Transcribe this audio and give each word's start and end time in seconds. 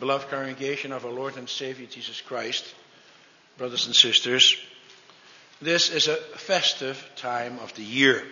beloved 0.00 0.30
congregation 0.30 0.92
of 0.92 1.04
our 1.04 1.12
Lord 1.12 1.36
and 1.36 1.46
Savior 1.46 1.86
Jesus 1.86 2.22
Christ, 2.22 2.64
brothers 3.58 3.84
and 3.84 3.94
sisters, 3.94 4.56
this 5.60 5.90
is 5.90 6.08
a 6.08 6.16
festive 6.16 7.06
time 7.16 7.58
of 7.58 7.74
the 7.74 7.82
year. 7.82 8.24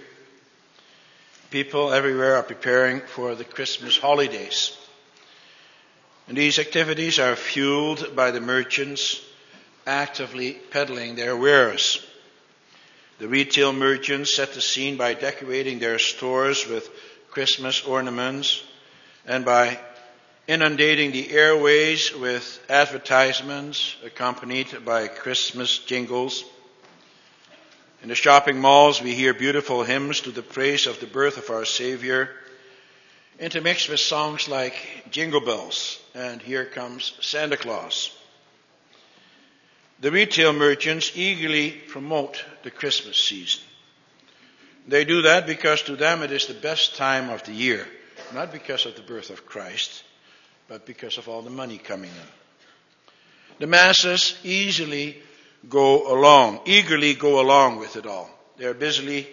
People 1.50 1.92
everywhere 1.92 2.36
are 2.36 2.42
preparing 2.42 3.02
for 3.02 3.34
the 3.34 3.44
Christmas 3.44 3.98
holidays. 3.98 4.74
And 6.26 6.38
these 6.38 6.58
activities 6.58 7.18
are 7.18 7.36
fueled 7.36 8.16
by 8.16 8.30
the 8.30 8.40
merchants 8.40 9.22
actively 9.86 10.52
peddling 10.70 11.16
their 11.16 11.36
wares. 11.36 12.02
The 13.18 13.28
retail 13.28 13.74
merchants 13.74 14.34
set 14.34 14.54
the 14.54 14.62
scene 14.62 14.96
by 14.96 15.12
decorating 15.12 15.80
their 15.80 15.98
stores 15.98 16.66
with 16.66 16.88
Christmas 17.30 17.84
ornaments 17.84 18.62
and 19.26 19.44
by 19.44 19.78
inundating 20.48 21.12
the 21.12 21.30
airways 21.30 22.14
with 22.14 22.58
advertisements 22.70 23.94
accompanied 24.02 24.82
by 24.82 25.06
Christmas 25.06 25.78
jingles. 25.78 26.42
In 28.02 28.08
the 28.08 28.14
shopping 28.14 28.58
malls, 28.58 29.02
we 29.02 29.14
hear 29.14 29.34
beautiful 29.34 29.84
hymns 29.84 30.22
to 30.22 30.30
the 30.30 30.42
praise 30.42 30.86
of 30.86 31.00
the 31.00 31.06
birth 31.06 31.36
of 31.36 31.50
our 31.50 31.66
Savior, 31.66 32.30
intermixed 33.38 33.90
with 33.90 34.00
songs 34.00 34.48
like 34.48 34.74
Jingle 35.10 35.42
Bells 35.42 36.00
and 36.14 36.40
Here 36.40 36.64
Comes 36.64 37.12
Santa 37.20 37.58
Claus. 37.58 38.10
The 40.00 40.10
retail 40.10 40.54
merchants 40.54 41.12
eagerly 41.14 41.72
promote 41.72 42.42
the 42.62 42.70
Christmas 42.70 43.18
season. 43.18 43.60
They 44.86 45.04
do 45.04 45.22
that 45.22 45.46
because 45.46 45.82
to 45.82 45.96
them 45.96 46.22
it 46.22 46.32
is 46.32 46.46
the 46.46 46.54
best 46.54 46.96
time 46.96 47.28
of 47.28 47.42
the 47.42 47.52
year, 47.52 47.86
not 48.32 48.50
because 48.50 48.86
of 48.86 48.96
the 48.96 49.02
birth 49.02 49.28
of 49.28 49.44
Christ, 49.44 50.04
but 50.68 50.86
because 50.86 51.18
of 51.18 51.28
all 51.28 51.42
the 51.42 51.50
money 51.50 51.78
coming 51.78 52.10
in. 52.10 52.28
The 53.58 53.66
masses 53.66 54.38
easily 54.44 55.20
go 55.68 56.12
along, 56.12 56.60
eagerly 56.66 57.14
go 57.14 57.40
along 57.40 57.78
with 57.78 57.96
it 57.96 58.06
all. 58.06 58.30
They're 58.56 58.74
busily 58.74 59.26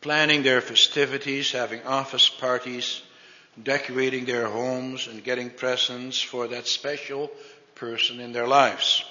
planning 0.00 0.42
their 0.42 0.60
festivities, 0.60 1.50
having 1.50 1.82
office 1.82 2.28
parties, 2.28 3.02
decorating 3.60 4.26
their 4.26 4.46
homes, 4.46 5.08
and 5.08 5.24
getting 5.24 5.50
presents 5.50 6.20
for 6.20 6.46
that 6.48 6.66
special 6.66 7.30
person 7.74 8.20
in 8.20 8.32
their 8.32 8.46
lives. 8.46 9.04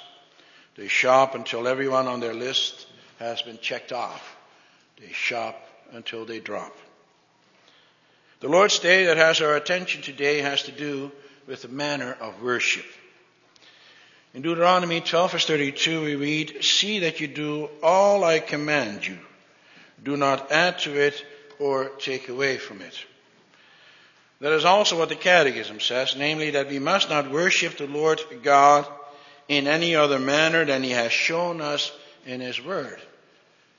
They 0.75 0.88
shop 0.88 1.36
until 1.36 1.67
everyone 1.67 2.08
on 2.08 2.19
their 2.19 2.33
list 2.33 2.88
has 3.19 3.42
been 3.42 3.58
checked 3.58 3.92
off. 3.92 4.38
They 4.99 5.11
shop 5.11 5.55
until 5.92 6.25
they 6.25 6.39
drop. 6.39 6.75
The 8.39 8.47
Lord's 8.47 8.80
Day 8.80 9.05
that 9.05 9.17
has 9.17 9.42
our 9.42 9.55
attention 9.55 10.03
today 10.03 10.42
has 10.42 10.64
to 10.64 10.71
do 10.71 11.11
with 11.48 11.64
the 11.64 11.70
manner 11.70 12.16
of 12.20 12.42
worship. 12.44 12.86
In 14.34 14.42
Deuteronomy 14.42 15.02
12 15.02 15.31
verse 15.31 15.45
32 15.45 16.04
we 16.04 16.16
read, 16.16 16.64
See 16.64 17.00
that 17.00 17.20
you 17.20 17.28
do 17.28 17.70
all 17.81 18.23
I 18.23 18.39
command 18.39 19.08
you. 19.08 19.17
Do 20.04 20.17
not 20.17 20.52
add 20.52 20.80
to 20.80 20.94
it 21.00 21.26
or 21.58 21.89
take 21.98 22.30
away 22.30 22.58
from 22.58 22.81
it. 22.81 22.94
That 24.39 24.54
is 24.54 24.66
also 24.66 25.00
what 25.00 25.09
the 25.09 25.16
Catechism 25.16 25.80
says, 25.80 26.16
namely 26.16 26.52
that 26.52 26.70
we 26.70 26.78
must 26.78 27.09
not 27.09 27.31
worship 27.31 27.78
the 27.78 27.88
Lord 27.88 28.22
God 28.44 28.88
in 29.48 29.66
any 29.66 29.95
other 29.95 30.20
manner 30.20 30.66
than 30.66 30.84
He 30.84 30.92
has 30.92 31.11
shown 31.11 31.61
us 31.61 31.92
in 32.26 32.42
His 32.42 32.64
Word. 32.64 33.02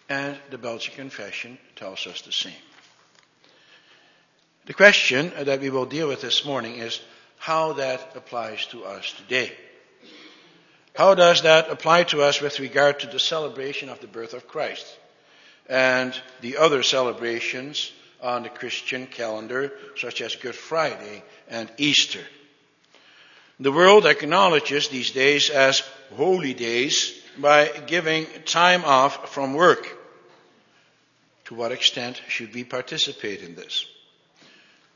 And 0.08 0.36
the 0.50 0.58
Belgic 0.58 0.94
Confession 0.94 1.58
tells 1.77 2.06
us 2.06 2.22
the 2.22 2.32
same. 2.32 2.53
The 4.66 4.75
question 4.75 5.32
that 5.38 5.60
we 5.60 5.70
will 5.70 5.86
deal 5.86 6.08
with 6.08 6.22
this 6.22 6.44
morning 6.44 6.77
is 6.77 7.00
how 7.39 7.75
that 7.75 8.12
applies 8.14 8.67
to 8.67 8.84
us 8.84 9.12
today. 9.12 9.53
How 10.94 11.14
does 11.14 11.42
that 11.42 11.70
apply 11.70 12.05
to 12.05 12.22
us 12.22 12.41
with 12.41 12.58
regard 12.58 13.00
to 13.00 13.06
the 13.06 13.21
celebration 13.21 13.88
of 13.88 14.00
the 14.00 14.09
birth 14.09 14.34
of 14.34 14.49
Christ 14.49 14.84
and 15.69 16.12
the 16.41 16.56
other 16.56 16.82
celebrations 16.82 17.93
on 18.21 18.43
the 18.43 18.48
Christian 18.48 19.06
calendar, 19.06 19.72
such 19.97 20.21
as 20.21 20.34
Good 20.34 20.56
Friday 20.56 21.22
and 21.48 21.71
Easter? 21.78 22.25
The 23.60 23.72
world 23.72 24.06
acknowledges 24.06 24.88
these 24.88 25.12
days 25.12 25.50
as 25.50 25.82
holy 26.16 26.54
days 26.54 27.21
by 27.38 27.69
giving 27.87 28.27
time 28.44 28.84
off 28.84 29.32
from 29.32 29.54
work. 29.54 29.87
To 31.47 31.54
what 31.54 31.72
extent 31.72 32.21
should 32.28 32.53
we 32.54 32.65
participate 32.65 33.43
in 33.43 33.54
this? 33.54 33.87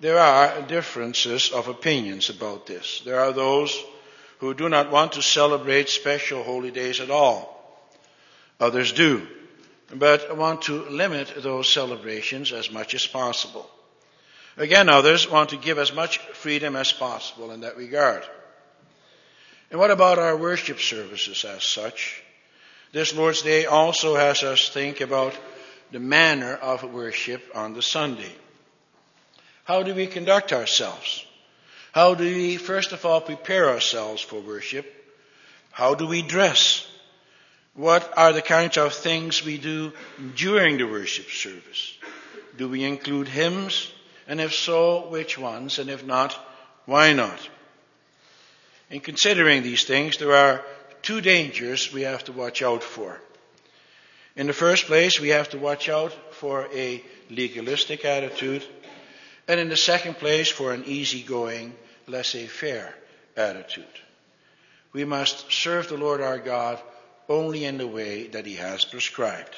There 0.03 0.19
are 0.19 0.63
differences 0.63 1.53
of 1.53 1.69
opinions 1.69 2.29
about 2.29 2.67
this. 2.67 3.03
There 3.05 3.21
are 3.21 3.31
those 3.31 3.81
who 4.41 4.53
do 4.53 4.69
not 4.69 4.91
want 4.91 5.13
to 5.13 5.23
celebrate 5.23 5.89
special 5.89 6.43
holy 6.43 6.73
days 6.73 6.99
at 6.99 7.09
all. 7.09 7.87
Others 8.59 8.95
do, 8.95 9.25
but 9.95 10.37
want 10.37 10.63
to 10.63 10.87
limit 10.87 11.33
those 11.37 11.69
celebrations 11.69 12.51
as 12.51 12.69
much 12.69 12.95
as 12.95 13.07
possible. 13.07 13.71
Again, 14.57 14.89
others 14.89 15.31
want 15.31 15.51
to 15.51 15.57
give 15.57 15.79
as 15.79 15.95
much 15.95 16.19
freedom 16.19 16.75
as 16.75 16.91
possible 16.91 17.53
in 17.53 17.61
that 17.61 17.77
regard. 17.77 18.25
And 19.71 19.79
what 19.79 19.93
about 19.93 20.19
our 20.19 20.37
worship 20.37 20.81
services 20.81 21.45
as 21.45 21.63
such? 21.63 22.21
This 22.91 23.15
Lord's 23.15 23.43
Day 23.43 23.67
also 23.67 24.17
has 24.17 24.43
us 24.43 24.69
think 24.69 25.01
about 25.01 25.33
the 25.93 26.01
manner 26.01 26.57
of 26.57 26.83
worship 26.93 27.45
on 27.55 27.75
the 27.75 27.83
Sunday. 27.83 28.35
How 29.73 29.83
do 29.83 29.95
we 29.95 30.07
conduct 30.07 30.53
ourselves? 30.53 31.25
How 31.93 32.15
do 32.15 32.25
we, 32.25 32.59
first 32.59 32.93
of 32.93 33.07
all, 33.07 33.23
prepare 33.23 33.71
ourselves 33.71 34.21
for 34.21 34.39
worship? 34.39 34.85
How 35.71 35.95
do 35.95 36.07
we 36.07 36.21
dress? 36.21 36.87
What 37.73 38.13
are 38.19 38.35
the 38.35 38.43
kinds 38.43 38.77
of 38.77 38.93
things 38.93 39.43
we 39.43 39.57
do 39.57 39.95
during 40.37 40.77
the 40.77 40.85
worship 40.85 41.31
service? 41.31 41.97
Do 42.59 42.69
we 42.69 42.85
include 42.85 43.29
hymns? 43.29 43.91
And 44.29 44.43
if 44.43 44.53
so, 44.53 45.09
which 45.09 45.39
ones? 45.39 45.79
And 45.79 45.89
if 45.89 46.05
not, 46.05 46.39
why 46.85 47.15
not? 47.15 47.41
In 48.91 49.01
considering 49.01 49.63
these 49.63 49.85
things, 49.85 50.19
there 50.19 50.37
are 50.37 50.63
two 51.01 51.23
dangers 51.23 51.91
we 51.95 52.03
have 52.03 52.25
to 52.25 52.33
watch 52.33 52.61
out 52.61 52.83
for. 52.83 53.19
In 54.37 54.49
the 54.49 54.53
first 54.53 54.85
place, 54.85 55.19
we 55.19 55.31
have 55.31 55.49
to 55.49 55.59
watch 55.59 55.89
out 55.89 56.13
for 56.35 56.69
a 56.75 57.03
legalistic 57.31 58.05
attitude 58.05 58.63
and 59.49 59.59
in 59.59 59.69
the 59.69 59.77
second 59.77 60.19
place, 60.19 60.49
for 60.49 60.73
an 60.73 60.85
easygoing, 60.85 61.75
laissez 62.07 62.47
faire 62.47 62.95
attitude. 63.37 63.85
We 64.93 65.05
must 65.05 65.51
serve 65.51 65.89
the 65.89 65.97
Lord 65.97 66.21
our 66.21 66.39
God 66.39 66.81
only 67.29 67.65
in 67.65 67.79
the 67.79 67.87
way 67.87 68.29
that 68.29 68.47
He 68.47 68.57
has 68.57 68.85
prescribed. 68.85 69.55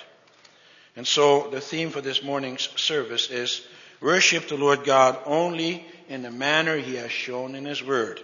And 0.97 1.07
so 1.07 1.51
the 1.51 1.61
theme 1.61 1.91
for 1.91 2.01
this 2.01 2.23
morning's 2.23 2.69
service 2.77 3.31
is 3.31 3.67
worship 4.01 4.49
the 4.49 4.57
Lord 4.57 4.85
God 4.85 5.19
only 5.27 5.85
in 6.09 6.23
the 6.23 6.31
manner 6.31 6.77
He 6.77 6.97
has 6.97 7.11
shown 7.11 7.55
in 7.55 7.65
His 7.65 7.83
Word. 7.83 8.21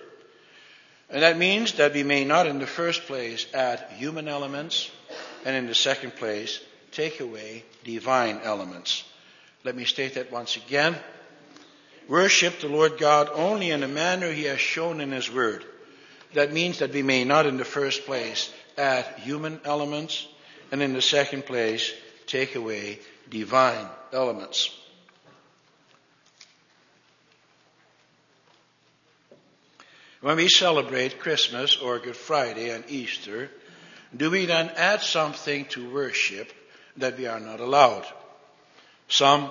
And 1.11 1.23
that 1.23 1.37
means 1.37 1.73
that 1.75 1.93
we 1.93 2.05
may 2.05 2.25
not 2.25 2.47
in 2.47 2.61
the 2.61 2.67
first 2.67 3.03
place 3.07 3.47
add 3.53 3.85
human 3.97 4.29
elements 4.29 4.91
and 5.45 5.57
in 5.57 5.67
the 5.67 5.75
second 5.75 6.15
place 6.15 6.61
take 6.93 7.19
away 7.21 7.65
divine 7.83 8.41
elements. 8.45 9.05
Let 9.65 9.75
me 9.75 9.85
state 9.85 10.15
that 10.15 10.31
once 10.31 10.57
again 10.57 10.97
worship 12.11 12.61
the 12.61 12.69
Lord 12.69 12.99
God 12.99 13.31
only 13.33 13.71
in 13.71 13.81
the 13.81 13.89
manner 13.89 14.31
He 14.31 14.45
has 14.45 14.61
shown 14.61 15.01
in 15.01 15.13
His 15.13 15.33
Word. 15.33 15.65
That 16.35 16.53
means 16.53 16.81
that 16.81 16.93
we 16.93 17.03
may 17.03 17.25
not 17.25 17.47
in 17.47 17.57
the 17.57 17.65
first 17.65 18.05
place 18.05 18.53
add 18.77 19.07
human 19.19 19.61
elements, 19.65 20.27
and 20.73 20.83
in 20.83 20.93
the 20.93 21.03
second 21.03 21.47
place 21.47 21.95
take 22.27 22.57
away 22.57 22.99
divine 23.31 23.87
elements. 24.13 24.77
When 30.21 30.37
we 30.37 30.49
celebrate 30.49 31.21
Christmas 31.21 31.79
or 31.79 31.99
Good 31.99 32.17
Friday 32.17 32.71
and 32.71 32.85
Easter, 32.89 33.51
do 34.15 34.31
we 34.31 34.45
then 34.47 34.71
add 34.77 35.01
something 35.01 35.65
to 35.67 35.91
worship 35.91 36.53
that 36.97 37.17
we 37.17 37.27
are 37.27 37.41
not 37.41 37.61
allowed? 37.61 38.05
Some 39.09 39.51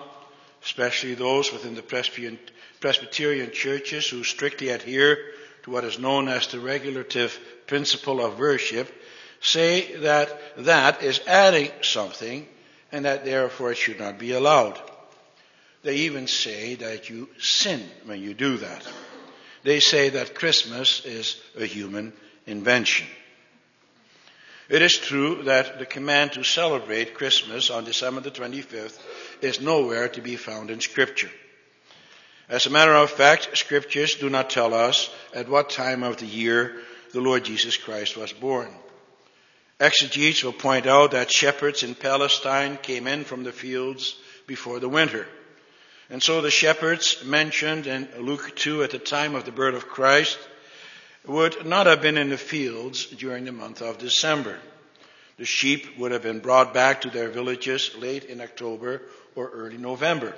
especially 0.64 1.16
those 1.16 1.52
within 1.52 1.76
the 1.76 2.38
Presbyterian, 2.80 3.52
churches 3.52 4.08
who 4.08 4.24
strictly 4.24 4.70
adhere 4.70 5.18
to 5.64 5.72
what 5.72 5.84
is 5.84 6.00
known 6.00 6.28
as 6.28 6.48
the 6.48 6.60
regulative 6.60 7.38
principle 7.68 8.24
of 8.24 8.40
worship, 8.40 8.92
say 9.42 9.96
that 9.98 10.40
that 10.58 11.04
is 11.04 11.22
adding 11.28 11.72
something 11.82 12.48
and 12.92 13.06
that 13.06 13.26
therefore 13.26 13.72
it 13.72 13.78
should 13.78 14.00
not 14.00 14.18
be 14.18 14.32
allowed. 14.34 14.80
They 15.84 15.96
even 15.96 16.28
say 16.28 16.76
that 16.76 17.10
you 17.10 17.30
sin 17.40 17.82
when 18.06 18.22
you 18.22 18.34
do 18.34 18.58
that. 18.58 18.86
They 19.64 19.80
say 19.80 20.10
that 20.10 20.36
Christmas 20.36 21.06
is 21.06 21.42
a 21.58 21.66
human 21.66 22.14
invention. 22.46 23.08
It 24.70 24.84
is 24.84 24.98
true 24.98 25.44
that 25.44 25.80
the 25.80 25.86
command 25.86 26.34
to 26.34 26.44
celebrate 26.44 27.16
Christmas 27.16 27.72
on 27.72 27.86
December 27.86 28.22
the 28.22 28.30
25th 28.30 29.00
is 29.42 29.60
nowhere 29.60 30.08
to 30.10 30.22
be 30.22 30.36
found 30.36 30.70
in 30.70 30.80
Scripture. 30.80 31.32
As 32.48 32.68
a 32.68 32.72
matter 32.72 32.94
of 32.94 33.10
fact, 33.10 33.56
scriptures 33.58 34.16
do 34.16 34.30
not 34.30 34.50
tell 34.50 34.74
us 34.74 35.10
at 35.36 35.50
what 35.50 35.70
time 35.70 36.02
of 36.02 36.18
the 36.18 36.26
year 36.26 36.82
the 37.14 37.22
Lord 37.22 37.46
Jesus 37.46 37.78
Christ 37.78 38.18
was 38.18 38.34
born. 38.34 38.70
Exegetes 39.80 40.44
will 40.44 40.54
point 40.54 40.88
out 40.88 41.12
that 41.12 41.32
shepherds 41.32 41.84
in 41.84 41.96
Palestine 41.96 42.78
came 42.78 43.08
in 43.08 43.24
from 43.24 43.44
the 43.44 43.52
fields 43.52 44.16
before 44.48 44.80
the 44.80 44.90
winter. 44.90 45.28
And 46.10 46.22
so 46.22 46.42
the 46.42 46.52
shepherds 46.52 47.24
mentioned 47.24 47.86
in 47.86 48.08
Luke 48.20 48.56
2 48.56 48.84
at 48.84 48.92
the 48.92 49.00
time 49.00 49.36
of 49.36 49.46
the 49.46 49.52
birth 49.52 49.76
of 49.76 49.88
Christ 49.88 50.40
would 51.26 51.66
not 51.66 51.86
have 51.86 52.02
been 52.02 52.18
in 52.18 52.30
the 52.30 52.38
fields 52.38 53.06
during 53.06 53.46
the 53.46 53.52
month 53.52 53.82
of 53.82 53.98
December. 53.98 54.58
The 55.38 55.46
sheep 55.46 55.98
would 55.98 56.12
have 56.12 56.24
been 56.24 56.40
brought 56.40 56.74
back 56.74 57.02
to 57.02 57.10
their 57.10 57.30
villages 57.30 57.92
late 57.98 58.26
in 58.26 58.42
October 58.42 59.02
or 59.36 59.50
early 59.50 59.78
November. 59.78 60.36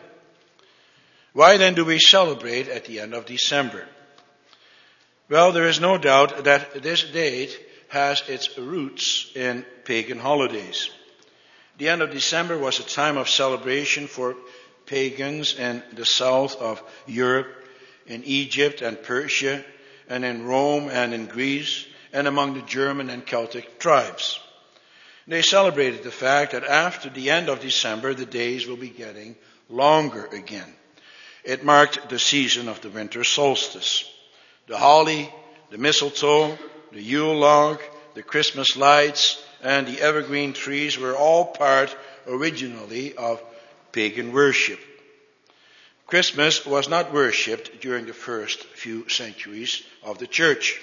Why 1.33 1.57
then 1.57 1.75
do 1.75 1.85
we 1.85 1.99
celebrate 1.99 2.67
at 2.67 2.85
the 2.85 2.99
end 2.99 3.13
of 3.13 3.25
December? 3.25 3.87
Well, 5.29 5.53
there 5.53 5.67
is 5.67 5.79
no 5.79 5.97
doubt 5.97 6.43
that 6.43 6.83
this 6.83 7.03
date 7.03 7.57
has 7.87 8.21
its 8.27 8.57
roots 8.57 9.31
in 9.33 9.65
pagan 9.85 10.19
holidays. 10.19 10.89
The 11.77 11.89
end 11.89 12.01
of 12.01 12.11
December 12.11 12.57
was 12.57 12.79
a 12.79 12.83
time 12.83 13.17
of 13.17 13.29
celebration 13.29 14.07
for 14.07 14.35
pagans 14.85 15.55
in 15.57 15.81
the 15.93 16.05
south 16.05 16.57
of 16.57 16.83
Europe, 17.07 17.47
in 18.07 18.23
Egypt 18.25 18.81
and 18.81 19.01
Persia, 19.01 19.63
and 20.11 20.25
in 20.25 20.45
Rome 20.45 20.89
and 20.89 21.13
in 21.13 21.25
Greece, 21.25 21.85
and 22.11 22.27
among 22.27 22.53
the 22.53 22.61
German 22.63 23.09
and 23.09 23.25
Celtic 23.25 23.79
tribes. 23.79 24.41
They 25.25 25.41
celebrated 25.41 26.03
the 26.03 26.11
fact 26.11 26.51
that 26.51 26.65
after 26.65 27.09
the 27.09 27.29
end 27.29 27.47
of 27.47 27.61
December, 27.61 28.13
the 28.13 28.25
days 28.25 28.67
will 28.67 28.75
be 28.75 28.89
getting 28.89 29.37
longer 29.69 30.25
again. 30.25 30.67
It 31.45 31.63
marked 31.63 32.09
the 32.09 32.19
season 32.19 32.67
of 32.67 32.81
the 32.81 32.89
winter 32.89 33.23
solstice. 33.23 34.03
The 34.67 34.77
holly, 34.77 35.33
the 35.69 35.77
mistletoe, 35.77 36.57
the 36.91 37.01
Yule 37.01 37.37
log, 37.37 37.79
the 38.13 38.21
Christmas 38.21 38.75
lights, 38.75 39.41
and 39.63 39.87
the 39.87 40.01
evergreen 40.01 40.51
trees 40.51 40.97
were 40.97 41.15
all 41.15 41.45
part 41.45 41.95
originally 42.27 43.15
of 43.15 43.41
pagan 43.93 44.33
worship. 44.33 44.79
Christmas 46.11 46.65
was 46.65 46.89
not 46.89 47.13
worshipped 47.13 47.79
during 47.79 48.05
the 48.05 48.13
first 48.13 48.65
few 48.65 49.07
centuries 49.07 49.81
of 50.03 50.17
the 50.17 50.27
church. 50.27 50.77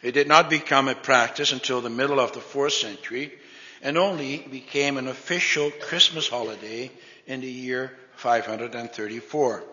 It 0.00 0.12
did 0.12 0.26
not 0.26 0.48
become 0.48 0.88
a 0.88 0.94
practice 0.94 1.52
until 1.52 1.82
the 1.82 1.90
middle 1.90 2.18
of 2.18 2.32
the 2.32 2.40
fourth 2.40 2.72
century 2.72 3.34
and 3.82 3.98
only 3.98 4.38
became 4.38 4.96
an 4.96 5.06
official 5.06 5.70
Christmas 5.70 6.28
holiday 6.28 6.90
in 7.26 7.42
the 7.42 7.46
year 7.46 7.92
534. 8.16 9.64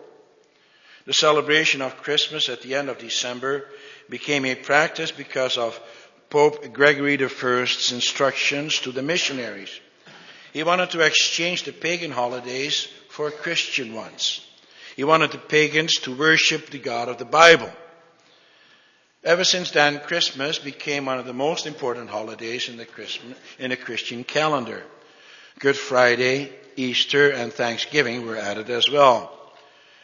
The 1.06 1.14
celebration 1.14 1.80
of 1.80 2.02
Christmas 2.02 2.50
at 2.50 2.60
the 2.60 2.74
end 2.74 2.90
of 2.90 2.98
December 2.98 3.64
became 4.10 4.44
a 4.44 4.54
practice 4.54 5.10
because 5.10 5.56
of 5.56 5.80
Pope 6.28 6.70
Gregory 6.74 7.18
I's 7.18 7.92
instructions 7.92 8.78
to 8.80 8.92
the 8.92 9.02
missionaries. 9.02 9.70
He 10.52 10.62
wanted 10.62 10.90
to 10.90 11.00
exchange 11.00 11.62
the 11.62 11.72
pagan 11.72 12.10
holidays 12.10 12.88
for 13.08 13.30
Christian 13.30 13.94
ones. 13.94 14.46
He 14.96 15.04
wanted 15.04 15.32
the 15.32 15.38
pagans 15.38 15.94
to 16.00 16.16
worship 16.16 16.70
the 16.70 16.78
God 16.78 17.08
of 17.08 17.18
the 17.18 17.24
Bible. 17.24 17.70
Ever 19.24 19.44
since 19.44 19.70
then, 19.70 20.00
Christmas 20.00 20.58
became 20.58 21.06
one 21.06 21.18
of 21.18 21.26
the 21.26 21.32
most 21.32 21.66
important 21.66 22.10
holidays 22.10 22.68
in 22.68 22.76
the, 22.76 22.84
Christmas, 22.84 23.38
in 23.58 23.70
the 23.70 23.76
Christian 23.76 24.24
calendar. 24.24 24.82
Good 25.60 25.76
Friday, 25.76 26.52
Easter, 26.76 27.30
and 27.30 27.52
Thanksgiving 27.52 28.26
were 28.26 28.36
added 28.36 28.68
as 28.68 28.90
well. 28.90 29.30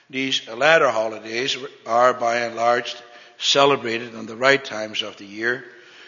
These 0.08 0.48
latter 0.48 0.88
holidays 0.88 1.56
are 1.84 2.14
by 2.14 2.38
and 2.38 2.56
large 2.56 2.94
celebrated 3.38 4.14
on 4.14 4.26
the 4.26 4.36
right 4.36 4.64
times 4.64 5.02
of 5.02 5.16
the 5.16 5.26
year. 5.26 5.64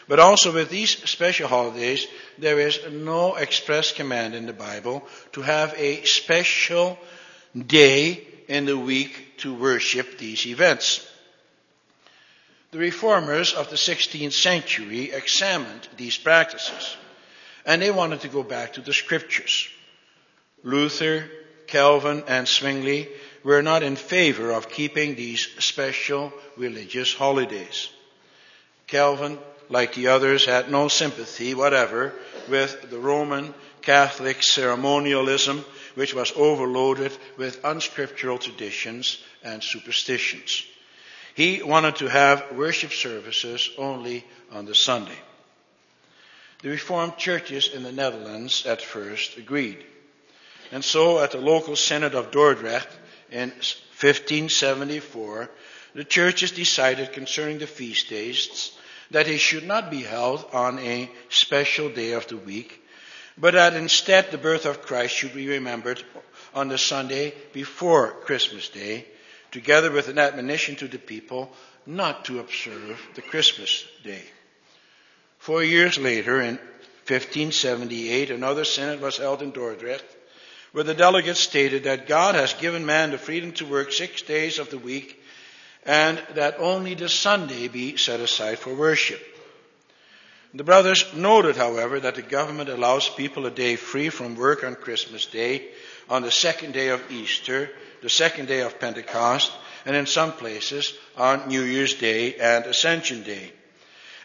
But 0.09 0.21
also 0.21 0.53
with 0.53 0.71
these 0.71 0.91
special 0.91 1.49
holidays, 1.49 2.07
there 2.39 2.59
is 2.59 2.79
no 2.91 3.37
express 3.37 3.93
command 3.93 4.35
in 4.35 4.47
the 4.47 4.53
Bible 4.53 5.07
to 5.33 5.43
have 5.43 5.75
a 5.77 6.05
special 6.05 6.99
day 7.67 8.27
in 8.51 8.65
the 8.67 8.77
week 8.77 9.39
to 9.39 9.55
worship 9.55 10.19
these 10.19 10.45
events. 10.45 11.09
The 12.73 12.79
reformers 12.79 13.55
of 13.55 13.71
the 13.71 13.77
16th 13.77 14.33
century 14.33 15.13
examined 15.13 15.87
these 15.97 16.19
practices 16.19 16.97
and 17.65 17.81
they 17.81 17.93
wanted 17.93 18.23
to 18.23 18.29
go 18.29 18.43
back 18.43 18.73
to 18.73 18.81
the 18.81 18.93
scriptures. 18.93 19.69
Luther, 20.65 21.31
Calvin, 21.69 22.25
and 22.27 22.49
Zwingli 22.49 23.09
were 23.45 23.63
not 23.63 23.85
in 23.85 23.95
favor 23.95 24.51
of 24.51 24.69
keeping 24.69 25.15
these 25.15 25.47
special 25.61 26.33
religious 26.57 27.15
holidays. 27.15 27.89
Calvin, 28.89 29.39
like 29.69 29.95
the 29.95 30.09
others, 30.09 30.45
had 30.45 30.73
no 30.73 30.89
sympathy 30.89 31.55
whatever 31.55 32.13
with 32.49 32.91
the 32.91 32.99
Roman 32.99 33.55
Catholic 33.83 34.43
ceremonialism 34.43 35.65
which 35.95 36.15
was 36.15 36.33
overloaded 36.37 37.13
with 37.37 37.65
unscriptural 37.65 38.39
traditions 38.39 39.19
and 39.43 39.63
superstitions. 39.63 40.65
He 41.35 41.63
wanted 41.63 41.97
to 41.97 42.09
have 42.09 42.53
worship 42.53 42.93
services 42.93 43.71
only 43.79 44.25
on 44.53 44.67
the 44.67 44.75
Sunday. 44.75 45.19
The 46.63 46.71
Reformed 46.71 47.17
churches 47.17 47.71
in 47.73 47.83
the 47.83 47.93
Netherlands 47.93 48.67
at 48.67 48.83
first 48.83 49.39
agreed. 49.39 49.79
And 50.73 50.85
so 50.85 51.21
at 51.21 51.31
the 51.31 51.41
local 51.41 51.77
synod 51.77 52.15
of 52.15 52.31
Dordrecht 52.31 52.89
in 53.31 53.49
1574, 53.49 55.51
the 55.95 56.05
churches 56.05 56.53
decided 56.53 57.13
concerning 57.13 57.59
the 57.59 57.67
feast 57.67 58.09
days 58.09 58.73
that 59.11 59.27
they 59.27 59.39
should 59.39 59.67
not 59.67 59.91
be 59.91 60.03
held 60.03 60.45
on 60.53 60.79
a 60.79 61.11
special 61.29 61.89
day 61.89 62.13
of 62.13 62.27
the 62.29 62.37
week, 62.37 62.80
but 63.41 63.55
that 63.55 63.75
instead 63.75 64.31
the 64.31 64.39
birth 64.39 64.67
of 64.67 64.83
Christ 64.83 65.15
should 65.15 65.35
be 65.35 65.49
remembered 65.49 66.03
on 66.55 66.69
the 66.69 66.79
Sunday 66.79 67.33
before 67.53 68.11
Christmas 68.11 68.69
Day, 68.69 69.07
together 69.51 69.91
with 69.91 70.09
an 70.09 70.19
admonition 70.19 70.77
to 70.77 70.89
the 70.89 70.99
people 70.99 71.51
not 71.87 72.27
to 72.27 72.41
observe 72.41 73.01
the 73.15 73.23
Christmas 73.23 73.85
Day. 74.05 74.23
Four 75.39 75.65
years 75.65 75.99
later, 75.99 76.41
in 76.41 76.57
1578, 77.07 78.31
another 78.31 78.65
synod 78.65 79.01
was 79.01 79.17
held 79.17 79.43
in 79.43 79.53
Dordrecht, 79.53 80.05
where 80.73 80.85
the 80.85 80.95
delegates 80.95 81.41
stated 81.41 81.85
that 81.85 82.07
God 82.07 82.35
has 82.35 82.53
given 82.55 82.85
man 82.85 83.11
the 83.11 83.19
freedom 83.19 83.53
to 83.53 83.67
work 83.67 83.91
six 83.91 84.23
days 84.23 84.59
of 84.59 84.71
the 84.71 84.79
week 84.79 85.21
and 85.85 86.23
that 86.35 86.57
only 86.59 86.95
the 86.95 87.09
Sunday 87.09 87.69
be 87.69 87.97
set 87.97 88.21
aside 88.21 88.59
for 88.59 88.75
worship. 88.75 89.21
The 90.53 90.65
brothers 90.65 91.15
noted, 91.15 91.57
however, 91.57 92.01
that 92.01 92.17
the 92.17 92.23
government 92.23 92.69
allows 92.69 93.09
people 93.09 93.47
a 93.47 93.51
day 93.53 93.77
free 93.77 94.09
from 94.09 94.35
work 94.35 94.65
on 94.65 94.75
Christmas 94.75 95.27
Day, 95.27 95.69
on 96.09 96.23
the 96.23 96.33
second 96.33 96.73
day 96.73 96.89
of 96.89 97.09
Easter, 97.11 97.71
the 98.03 98.11
second 98.11 98.49
day 98.49 98.63
of 98.63 98.81
Pentecost, 98.81 99.53
and 99.87 99.95
in 99.95 100.07
some 100.07 100.33
places 100.33 100.93
on 101.17 101.49
New 101.49 101.63
Year's 101.63 101.95
Day 101.95 102.35
and 102.35 102.67
Ascension 102.67 103.23
Day. 103.23 103.53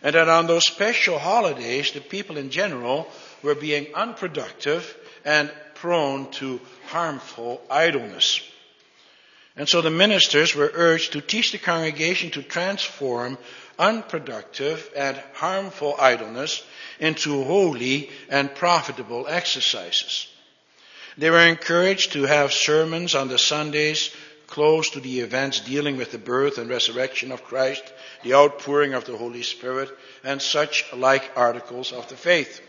And 0.01 0.15
that 0.15 0.27
on 0.27 0.47
those 0.47 0.65
special 0.65 1.19
holidays, 1.19 1.91
the 1.91 2.01
people 2.01 2.37
in 2.37 2.49
general 2.49 3.07
were 3.43 3.55
being 3.55 3.93
unproductive 3.93 4.97
and 5.23 5.51
prone 5.75 6.31
to 6.31 6.59
harmful 6.87 7.61
idleness. 7.69 8.41
And 9.55 9.69
so 9.69 9.81
the 9.81 9.91
ministers 9.91 10.55
were 10.55 10.71
urged 10.73 11.13
to 11.13 11.21
teach 11.21 11.51
the 11.51 11.57
congregation 11.59 12.31
to 12.31 12.41
transform 12.41 13.37
unproductive 13.79 14.89
and 14.95 15.21
harmful 15.33 15.95
idleness 15.99 16.63
into 16.99 17.43
holy 17.43 18.09
and 18.29 18.53
profitable 18.55 19.27
exercises. 19.27 20.27
They 21.17 21.29
were 21.29 21.45
encouraged 21.45 22.13
to 22.13 22.23
have 22.23 22.51
sermons 22.51 23.15
on 23.15 23.27
the 23.27 23.37
Sundays 23.37 24.13
close 24.47 24.89
to 24.91 24.99
the 24.99 25.21
events 25.21 25.59
dealing 25.61 25.97
with 25.97 26.11
the 26.11 26.17
birth 26.17 26.57
and 26.57 26.69
resurrection 26.69 27.31
of 27.31 27.43
Christ, 27.43 27.83
the 28.23 28.33
outpouring 28.33 28.93
of 28.93 29.05
the 29.05 29.17
Holy 29.17 29.43
Spirit, 29.43 29.89
and 30.23 30.41
such 30.41 30.85
like 30.93 31.31
articles 31.35 31.91
of 31.91 32.07
the 32.09 32.15
faith. 32.15 32.61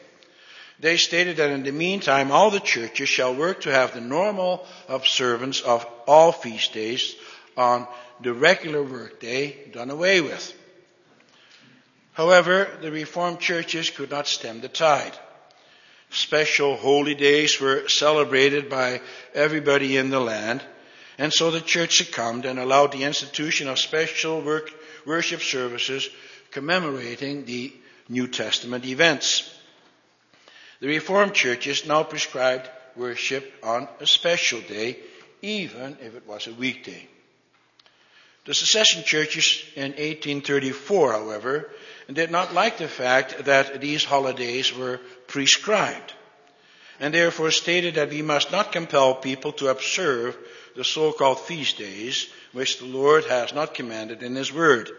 They 0.78 0.96
stated 0.96 1.38
that 1.38 1.50
in 1.50 1.62
the 1.62 1.72
meantime, 1.72 2.30
all 2.30 2.50
the 2.50 2.60
churches 2.60 3.08
shall 3.08 3.34
work 3.34 3.62
to 3.62 3.72
have 3.72 3.94
the 3.94 4.00
normal 4.00 4.66
observance 4.88 5.60
of 5.60 5.86
all 6.06 6.32
feast 6.32 6.75
days 6.75 7.14
on 7.56 7.86
the 8.20 8.34
regular 8.34 8.82
workday 8.82 9.68
done 9.72 9.90
away 9.90 10.20
with. 10.20 10.54
However, 12.16 12.66
the 12.80 12.90
Reformed 12.90 13.40
churches 13.40 13.90
could 13.90 14.11
not 14.11 14.26
stem 14.26 14.62
the 14.62 14.70
tide. 14.70 15.12
Special 16.08 16.75
holy 16.75 17.14
days 17.14 17.61
were 17.61 17.90
celebrated 17.90 18.70
by 18.70 19.02
everybody 19.35 19.99
in 19.99 20.08
the 20.08 20.18
land, 20.18 20.62
and 21.18 21.30
so 21.30 21.50
the 21.50 21.61
church 21.61 21.99
succumbed 21.99 22.46
and 22.46 22.58
allowed 22.58 22.92
the 22.92 23.04
institution 23.04 23.68
of 23.68 23.78
special 23.78 24.40
work, 24.40 24.73
worship 25.04 25.42
services 25.42 26.08
commemorating 26.52 27.44
the 27.44 27.70
New 28.08 28.28
Testament 28.28 28.87
events. 28.87 29.54
The 30.80 30.88
Reformed 30.88 31.35
churches 31.35 31.85
now 31.85 32.02
prescribed 32.02 32.70
worship 32.96 33.52
on 33.62 33.88
a 34.00 34.06
special 34.06 34.62
day, 34.62 35.00
even 35.42 35.99
if 36.00 36.14
it 36.14 36.26
was 36.26 36.46
a 36.46 36.54
weekday. 36.54 37.06
The 38.46 38.54
secession 38.54 39.02
churches 39.02 39.62
in 39.75 39.90
1834, 39.90 41.12
however, 41.12 41.68
did 42.14 42.30
not 42.30 42.54
like 42.54 42.78
the 42.78 42.88
fact 42.88 43.44
that 43.44 43.80
these 43.80 44.04
holidays 44.04 44.75
were 44.75 45.00
prescribed, 45.26 46.12
and 47.00 47.12
therefore 47.12 47.50
stated 47.50 47.96
that 47.96 48.10
we 48.10 48.22
must 48.22 48.52
not 48.52 48.72
compel 48.72 49.14
people 49.14 49.52
to 49.52 49.68
observe 49.68 50.36
the 50.76 50.84
so-called 50.84 51.40
feast 51.40 51.78
days, 51.78 52.28
which 52.52 52.78
the 52.78 52.86
Lord 52.86 53.25
has 53.25 53.52
not 53.52 53.75
commanded 53.75 54.22
in 54.22 54.34
His 54.34 54.52
Word, 54.52 54.90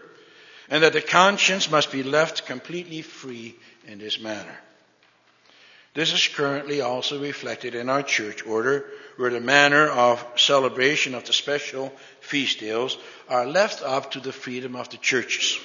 and 0.68 0.82
that 0.82 0.92
the 0.92 1.00
conscience 1.00 1.70
must 1.70 1.90
be 1.90 2.02
left 2.02 2.46
completely 2.46 3.02
free 3.02 3.56
in 3.86 3.98
this 3.98 4.20
manner. 4.20 4.58
This 5.94 6.12
is 6.12 6.28
currently 6.28 6.80
also 6.80 7.20
reflected 7.20 7.74
in 7.74 7.88
our 7.88 8.02
church 8.02 8.46
order, 8.46 8.84
where 9.16 9.30
the 9.30 9.40
manner 9.40 9.88
of 9.88 10.24
celebration 10.36 11.14
of 11.14 11.24
the 11.24 11.32
special 11.32 11.92
feast 12.20 12.60
days 12.60 12.96
are 13.28 13.46
left 13.46 13.82
up 13.82 14.12
to 14.12 14.20
the 14.20 14.32
freedom 14.32 14.76
of 14.76 14.90
the 14.90 14.98
churches. 14.98 15.58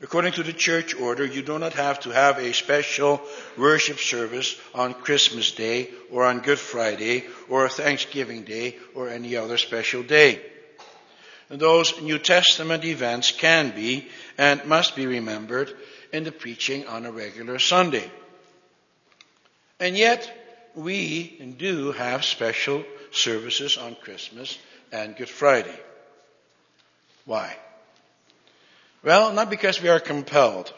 According 0.00 0.32
to 0.34 0.44
the 0.44 0.52
church 0.52 0.94
order, 0.94 1.24
you 1.24 1.42
do 1.42 1.58
not 1.58 1.72
have 1.72 1.98
to 2.00 2.10
have 2.10 2.38
a 2.38 2.54
special 2.54 3.20
worship 3.56 3.98
service 3.98 4.54
on 4.72 4.94
Christmas 4.94 5.50
Day 5.50 5.90
or 6.12 6.24
on 6.24 6.38
Good 6.38 6.60
Friday 6.60 7.24
or 7.48 7.68
Thanksgiving 7.68 8.42
Day 8.42 8.76
or 8.94 9.08
any 9.08 9.34
other 9.34 9.58
special 9.58 10.04
day. 10.04 10.40
Those 11.48 12.00
New 12.00 12.18
Testament 12.18 12.84
events 12.84 13.32
can 13.32 13.70
be 13.70 14.06
and 14.36 14.64
must 14.66 14.94
be 14.94 15.06
remembered 15.06 15.74
in 16.12 16.22
the 16.22 16.32
preaching 16.32 16.86
on 16.86 17.04
a 17.04 17.10
regular 17.10 17.58
Sunday. 17.58 18.08
And 19.80 19.96
yet, 19.96 20.30
we 20.76 21.54
do 21.58 21.90
have 21.92 22.24
special 22.24 22.84
services 23.10 23.76
on 23.76 23.96
Christmas 23.96 24.58
and 24.92 25.16
Good 25.16 25.28
Friday. 25.28 25.78
Why? 27.24 27.56
Well, 29.02 29.32
not 29.32 29.50
because 29.50 29.80
we 29.80 29.88
are 29.88 30.00
compelled, 30.00 30.72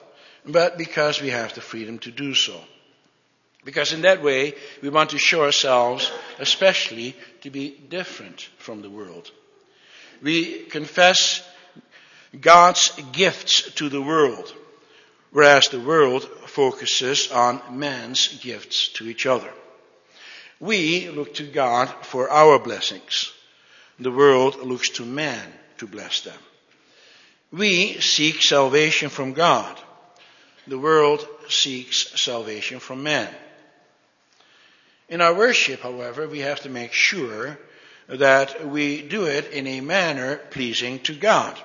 but 0.44 0.76
because 0.76 1.20
we 1.20 1.30
have 1.30 1.54
the 1.54 1.60
freedom 1.60 1.98
to 2.00 2.10
do 2.10 2.34
so. 2.34 2.60
Because 3.64 3.92
in 3.92 4.02
that 4.02 4.22
way, 4.22 4.54
we 4.82 4.88
want 4.88 5.10
to 5.10 5.18
show 5.18 5.42
ourselves, 5.42 6.10
especially, 6.38 7.14
to 7.42 7.50
be 7.50 7.70
different 7.70 8.48
from 8.58 8.82
the 8.82 8.90
world. 8.90 9.30
We 10.22 10.64
confess 10.64 11.46
God's 12.38 12.92
gifts 13.12 13.70
to 13.74 13.88
the 13.88 14.02
world, 14.02 14.54
whereas 15.30 15.68
the 15.68 15.80
world 15.80 16.24
focuses 16.46 17.30
on 17.30 17.60
man's 17.78 18.28
gifts 18.42 18.88
to 18.94 19.08
each 19.08 19.26
other. 19.26 19.50
We 20.58 21.08
look 21.08 21.34
to 21.34 21.46
God 21.46 21.88
for 22.02 22.30
our 22.30 22.58
blessings. 22.58 23.32
The 23.98 24.12
world 24.12 24.56
looks 24.60 24.90
to 24.90 25.04
man 25.04 25.52
to 25.78 25.86
bless 25.86 26.20
them. 26.20 26.38
We 27.52 28.00
seek 28.00 28.42
salvation 28.42 29.08
from 29.08 29.32
God. 29.32 29.78
The 30.66 30.78
world 30.78 31.26
seeks 31.48 32.20
salvation 32.20 32.78
from 32.78 33.02
man. 33.02 33.34
In 35.08 35.20
our 35.20 35.34
worship, 35.34 35.80
however, 35.80 36.28
we 36.28 36.40
have 36.40 36.60
to 36.60 36.68
make 36.68 36.92
sure 36.92 37.58
that 38.06 38.68
we 38.68 39.02
do 39.02 39.24
it 39.24 39.50
in 39.50 39.66
a 39.66 39.80
manner 39.80 40.36
pleasing 40.36 41.00
to 41.00 41.14
God. 41.14 41.58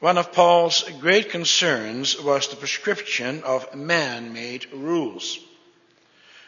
One 0.00 0.18
of 0.18 0.32
Paul's 0.32 0.82
great 1.00 1.30
concerns 1.30 2.20
was 2.20 2.48
the 2.48 2.56
prescription 2.56 3.42
of 3.44 3.74
man-made 3.74 4.70
rules. 4.74 5.38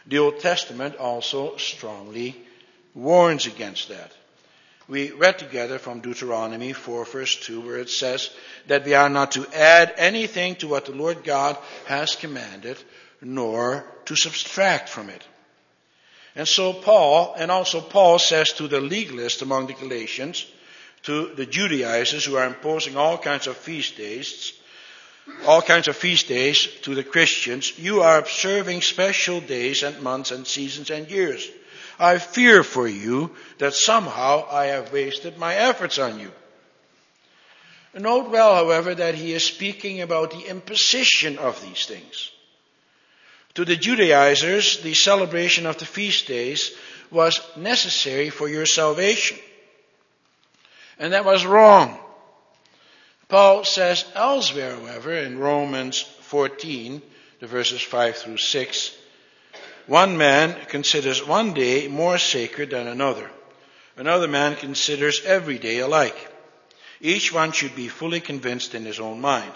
The 0.06 0.18
Old 0.18 0.40
Testament 0.40 0.96
also 0.96 1.56
strongly 1.56 2.36
warns 2.94 3.46
against 3.46 3.88
that. 3.88 4.12
We 4.88 5.11
read 5.11 5.38
together 5.38 5.81
from 5.81 6.00
Deuteronomy 6.00 6.73
4 6.73 7.05
verse 7.05 7.35
2 7.37 7.61
where 7.61 7.78
it 7.78 7.90
says 7.90 8.31
that 8.69 8.85
we 8.85 8.95
are 8.95 9.09
not 9.09 9.33
to 9.33 9.47
add 9.52 9.93
anything 9.97 10.55
to 10.57 10.69
what 10.69 10.85
the 10.85 10.93
Lord 10.93 11.25
God 11.25 11.59
has 11.87 12.14
commanded, 12.14 12.76
nor 13.21 13.85
to 14.05 14.14
subtract 14.14 14.88
from 14.88 15.11
it. 15.11 15.26
And 16.37 16.47
so 16.47 16.73
Paul, 16.73 17.35
and 17.37 17.50
also 17.50 17.81
Paul 17.81 18.19
says 18.19 18.52
to 18.55 18.69
the 18.69 18.81
legalists 18.81 19.43
among 19.43 19.66
the 19.66 19.73
Galatians, 19.73 20.47
to 21.05 21.35
the 21.35 21.47
Judaizers 21.47 22.25
who 22.25 22.37
are 22.37 22.47
imposing 22.47 22.97
all 22.97 23.19
kinds 23.19 23.47
of 23.47 23.57
feast 23.57 23.97
days, 23.97 24.52
all 25.47 25.62
kinds 25.62 25.88
of 25.88 25.97
feast 25.97 26.28
days 26.28 26.69
to 26.83 26.95
the 26.95 27.02
Christians, 27.02 27.76
you 27.78 28.02
are 28.02 28.19
observing 28.19 28.83
special 28.83 29.40
days 29.40 29.83
and 29.83 30.00
months 30.00 30.31
and 30.31 30.47
seasons 30.47 30.90
and 30.90 31.11
years. 31.11 31.49
I 31.98 32.18
fear 32.18 32.62
for 32.62 32.86
you 32.86 33.34
that 33.58 33.74
somehow 33.74 34.46
I 34.50 34.66
have 34.66 34.92
wasted 34.92 35.38
my 35.38 35.54
efforts 35.54 35.98
on 35.98 36.20
you. 36.20 36.30
Note 37.94 38.30
well, 38.30 38.54
however, 38.54 38.94
that 38.94 39.14
he 39.14 39.32
is 39.32 39.42
speaking 39.42 40.02
about 40.02 40.30
the 40.30 40.48
imposition 40.48 41.38
of 41.38 41.62
these 41.62 41.86
things. 41.86 42.30
To 43.54 43.64
the 43.64 43.76
Judaizers, 43.76 44.82
the 44.82 44.92
celebration 44.92 45.64
of 45.64 45.78
the 45.78 45.86
feast 45.86 46.26
days 46.26 46.72
was 47.10 47.40
necessary 47.56 48.28
for 48.28 48.48
your 48.48 48.66
salvation. 48.66 49.38
And 50.98 51.14
that 51.14 51.24
was 51.24 51.46
wrong. 51.46 51.98
Paul 53.28 53.64
says 53.64 54.04
elsewhere, 54.14 54.76
however, 54.76 55.14
in 55.14 55.38
Romans 55.38 56.00
14, 56.00 57.00
the 57.40 57.46
verses 57.46 57.80
5 57.80 58.16
through 58.16 58.36
6, 58.36 58.96
one 59.87 60.16
man 60.16 60.57
considers 60.69 61.26
one 61.26 61.55
day 61.55 61.88
more 61.88 62.19
sacred 62.19 62.71
than 62.71 62.87
another. 62.87 63.31
Another 63.97 64.28
man 64.28 64.57
considers 64.57 65.23
every 65.25 65.59
day 65.59 65.78
alike. 65.78 66.16
Each 67.00 67.33
one 67.33 67.52
should 67.52 67.75
be 67.76 67.88
fully 67.88 68.21
convinced 68.21 68.75
in 68.75 68.85
his 68.85 69.00
own 69.00 69.21
mind. 69.21 69.52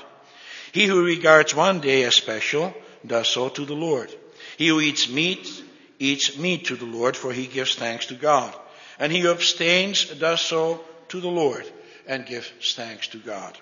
He 0.73 0.87
who 0.87 1.05
regards 1.05 1.55
one 1.55 1.81
day 1.81 2.05
as 2.05 2.15
special 2.15 2.73
does 3.07 3.29
so 3.29 3.49
to 3.49 3.65
the 3.65 3.75
Lord. 3.75 4.15
He 4.57 4.69
who 4.69 4.81
eats 4.81 5.09
meat 5.09 5.65
eats 5.99 6.39
meat 6.39 6.67
to 6.67 6.77
the 6.77 6.87
Lord, 6.87 7.17
for 7.17 7.33
he 7.33 7.47
gives 7.47 7.75
thanks 7.75 8.07
to 8.07 8.15
God. 8.15 8.55
And 8.99 9.13
he 9.13 9.21
who 9.21 9.31
abstains 9.31 10.05
does 10.05 10.41
so 10.41 10.81
to 11.09 11.21
the 11.21 11.29
Lord 11.29 11.71
and 12.07 12.25
gives 12.25 12.75
thanks 12.75 13.09
to 13.09 13.19
God. 13.19 13.59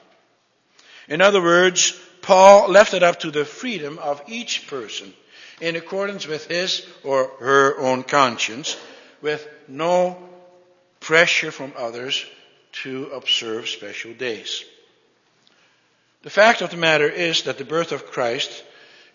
In 1.09 1.21
other 1.21 1.43
words, 1.43 1.99
Paul 2.23 2.69
left 2.69 2.95
it 2.95 3.03
up 3.03 3.21
to 3.21 3.31
the 3.31 3.45
freedom 3.45 3.99
of 3.99 4.23
each 4.29 4.69
person 4.69 5.15
in 5.61 5.77
accordance 5.77 6.27
with 6.27 6.47
his 6.47 6.87
or 7.05 7.31
her 7.41 7.79
own 7.79 8.03
conscience 8.03 8.77
with 9.21 9.47
no 9.67 10.17
pressure 11.01 11.51
from 11.51 11.73
others 11.77 12.25
to 12.73 13.07
observe 13.07 13.69
special 13.69 14.13
days. 14.13 14.65
The 16.23 16.31
fact 16.31 16.63
of 16.63 16.71
the 16.71 16.77
matter 16.77 17.09
is 17.09 17.43
that 17.43 17.59
the 17.59 17.65
birth 17.65 17.93
of 17.93 18.07
Christ 18.07 18.65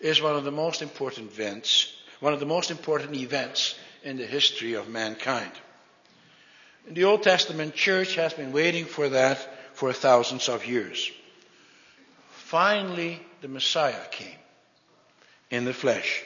is 0.00 0.20
one 0.20 0.36
of 0.36 0.44
the 0.44 0.50
most 0.50 0.82
important 0.82 1.30
events, 1.30 1.92
one 2.20 2.32
of 2.32 2.40
the 2.40 2.46
most 2.46 2.70
important 2.70 3.14
events 3.14 3.74
in 4.02 4.16
the 4.16 4.26
history 4.26 4.74
of 4.74 4.88
mankind. 4.88 5.52
The 6.88 7.04
Old 7.04 7.22
Testament 7.22 7.74
church 7.74 8.16
has 8.16 8.34
been 8.34 8.52
waiting 8.52 8.84
for 8.84 9.08
that 9.08 9.38
for 9.74 9.92
thousands 9.92 10.48
of 10.48 10.66
years. 10.66 11.10
Finally, 12.30 13.20
the 13.40 13.48
Messiah 13.48 14.06
came 14.10 14.36
in 15.50 15.64
the 15.64 15.72
flesh. 15.72 16.22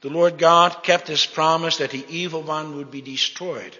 The 0.00 0.08
Lord 0.08 0.38
God 0.38 0.82
kept 0.82 1.08
his 1.08 1.26
promise 1.26 1.76
that 1.78 1.90
the 1.90 2.04
evil 2.08 2.42
one 2.42 2.76
would 2.76 2.90
be 2.90 3.02
destroyed. 3.02 3.76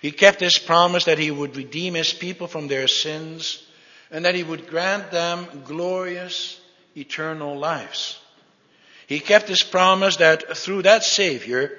He 0.00 0.12
kept 0.12 0.40
his 0.40 0.58
promise 0.58 1.06
that 1.06 1.18
he 1.18 1.30
would 1.30 1.56
redeem 1.56 1.94
his 1.94 2.12
people 2.12 2.46
from 2.46 2.68
their 2.68 2.88
sins 2.88 3.64
and 4.10 4.24
that 4.24 4.34
he 4.34 4.42
would 4.42 4.68
grant 4.68 5.10
them 5.10 5.46
glorious 5.64 6.60
eternal 6.96 7.58
lives. 7.58 8.20
He 9.06 9.18
kept 9.18 9.48
his 9.48 9.62
promise 9.62 10.16
that 10.16 10.56
through 10.56 10.82
that 10.82 11.04
Savior, 11.04 11.76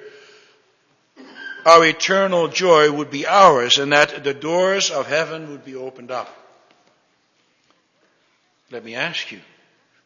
our 1.64 1.84
eternal 1.84 2.48
joy 2.48 2.92
would 2.92 3.10
be 3.10 3.26
ours 3.26 3.78
and 3.78 3.92
that 3.92 4.22
the 4.22 4.34
doors 4.34 4.90
of 4.90 5.06
heaven 5.06 5.50
would 5.50 5.64
be 5.64 5.74
opened 5.74 6.10
up. 6.10 6.28
Let 8.70 8.84
me 8.84 8.94
ask 8.94 9.32
you, 9.32 9.40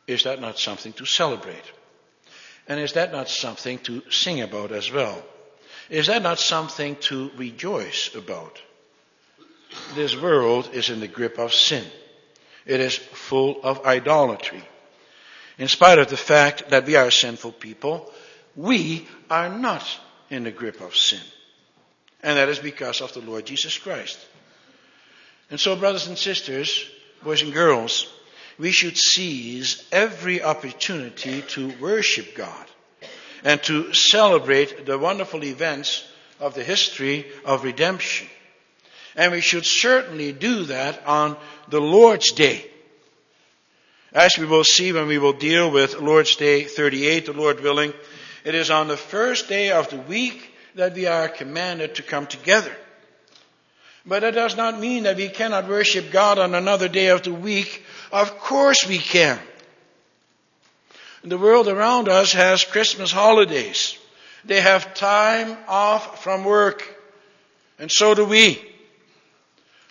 is 0.07 0.25
that 0.25 0.41
not 0.41 0.59
something 0.59 0.93
to 0.95 1.05
celebrate? 1.05 1.65
And 2.71 2.79
is 2.79 2.93
that 2.93 3.11
not 3.11 3.29
something 3.29 3.79
to 3.81 4.01
sing 4.11 4.43
about 4.43 4.71
as 4.71 4.93
well? 4.93 5.21
Is 5.89 6.07
that 6.07 6.23
not 6.23 6.39
something 6.39 6.95
to 7.01 7.33
rejoice 7.37 8.15
about? 8.15 8.61
This 9.97 10.15
world 10.15 10.71
is 10.73 10.89
in 10.89 11.01
the 11.01 11.09
grip 11.09 11.37
of 11.37 11.53
sin. 11.53 11.85
It 12.65 12.79
is 12.79 12.95
full 12.95 13.61
of 13.65 13.85
idolatry. 13.85 14.63
In 15.59 15.67
spite 15.67 15.99
of 15.99 16.11
the 16.11 16.17
fact 16.17 16.71
that 16.71 16.87
we 16.87 16.95
are 16.95 17.11
sinful 17.11 17.53
people, 17.53 18.09
we 18.55 19.09
are 19.29 19.49
not 19.49 19.85
in 20.31 20.45
the 20.45 20.53
grip 20.53 20.81
of 20.81 20.97
sin. 20.97 21.27
And 22.23 22.39
that 22.39 22.49
is 22.49 22.61
because 22.61 23.01
of 23.01 23.13
the 23.15 23.21
Lord 23.21 23.47
Jesus 23.47 23.77
Christ. 23.79 24.17
And 25.51 25.59
so, 25.59 25.75
brothers 25.75 26.07
and 26.07 26.17
sisters, 26.17 26.89
boys 27.25 27.43
and 27.43 27.53
girls, 27.53 28.07
we 28.61 28.73
should 28.73 28.97
seize 28.99 29.83
every 29.91 30.43
opportunity 30.43 31.41
to 31.43 31.73
worship 31.81 32.35
God 32.37 32.67
and 33.43 33.63
to 33.63 33.95
celebrate 33.95 34.85
the 34.85 34.99
wonderful 34.99 35.43
events 35.45 36.07
of 36.39 36.55
the 36.55 36.63
history 36.63 37.27
of 37.47 37.65
redemption. 37.65 38.29
And 39.17 39.33
we 39.33 39.41
should 39.41 39.65
certainly 39.65 40.33
do 40.33 40.65
that 40.65 41.07
on 41.07 41.39
the 41.69 41.81
Lord's 41.81 42.33
Day. 42.33 42.71
As 44.13 44.33
we 44.39 44.45
will 44.45 44.65
see 44.65 44.93
when 44.93 45.07
we 45.07 45.19
will 45.19 45.33
deal 45.33 45.71
with 45.71 45.99
Lord's 45.99 46.37
Day 46.37 46.65
38, 46.65 47.27
the 47.27 47.33
Lord 47.33 47.61
willing, 47.61 47.95
it 48.45 48.55
is 48.55 48.71
on 48.71 48.89
the 48.89 48.97
first 48.97 49.49
day 49.49 49.71
of 49.71 49.89
the 49.89 49.97
week 49.97 50.53
that 50.75 50.95
we 50.95 51.07
are 51.07 51.29
commanded 51.29 51.95
to 51.95 52.03
come 52.03 52.27
together. 52.27 52.77
But 54.11 54.23
that 54.23 54.35
does 54.35 54.57
not 54.57 54.81
mean 54.81 55.05
that 55.05 55.19
we 55.19 55.29
cannot 55.29 55.69
worship 55.69 56.11
God 56.11 56.41
on 56.41 56.53
another 56.53 56.89
day 56.89 57.11
of 57.11 57.23
the 57.23 57.33
week. 57.33 57.85
Of 58.11 58.41
course 58.41 58.85
we 58.89 58.99
can. 58.99 59.39
The 61.23 61.39
world 61.39 61.69
around 61.69 62.09
us 62.09 62.33
has 62.33 62.65
Christmas 62.65 63.13
holidays. 63.13 63.97
They 64.45 64.61
have 64.61 64.95
time 64.95 65.57
off 65.69 66.25
from 66.25 66.43
work. 66.43 66.83
And 67.79 67.89
so 67.89 68.17
do 68.17 68.25
we. 68.25 68.61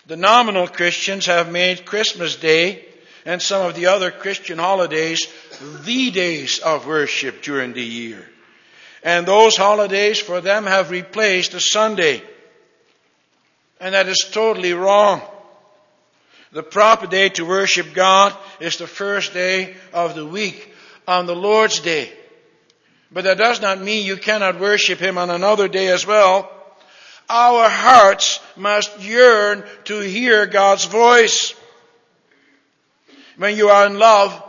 The 0.06 0.18
nominal 0.18 0.68
Christians 0.68 1.24
have 1.24 1.50
made 1.50 1.86
Christmas 1.86 2.36
Day 2.36 2.84
and 3.24 3.40
some 3.40 3.64
of 3.64 3.74
the 3.74 3.86
other 3.86 4.10
Christian 4.10 4.58
holidays 4.58 5.32
the 5.86 6.10
days 6.10 6.58
of 6.58 6.86
worship 6.86 7.40
during 7.40 7.72
the 7.72 7.82
year. 7.82 8.28
And 9.02 9.24
those 9.24 9.56
holidays 9.56 10.18
for 10.18 10.42
them 10.42 10.66
have 10.66 10.90
replaced 10.90 11.52
the 11.52 11.60
Sunday. 11.60 12.22
And 13.80 13.94
that 13.94 14.08
is 14.08 14.28
totally 14.30 14.74
wrong. 14.74 15.22
The 16.52 16.62
proper 16.62 17.06
day 17.06 17.28
to 17.30 17.46
worship 17.46 17.94
God 17.94 18.36
is 18.60 18.76
the 18.76 18.86
first 18.86 19.32
day 19.32 19.74
of 19.92 20.14
the 20.14 20.26
week 20.26 20.72
on 21.06 21.26
the 21.26 21.36
Lord's 21.36 21.80
day. 21.80 22.12
But 23.12 23.24
that 23.24 23.38
does 23.38 23.60
not 23.60 23.80
mean 23.80 24.04
you 24.04 24.16
cannot 24.16 24.60
worship 24.60 24.98
Him 24.98 25.16
on 25.16 25.30
another 25.30 25.68
day 25.68 25.88
as 25.88 26.06
well. 26.06 26.50
Our 27.28 27.68
hearts 27.68 28.40
must 28.56 29.00
yearn 29.00 29.64
to 29.84 30.00
hear 30.00 30.46
God's 30.46 30.84
voice. 30.84 31.54
When 33.36 33.56
you 33.56 33.68
are 33.68 33.86
in 33.86 33.98
love, 33.98 34.42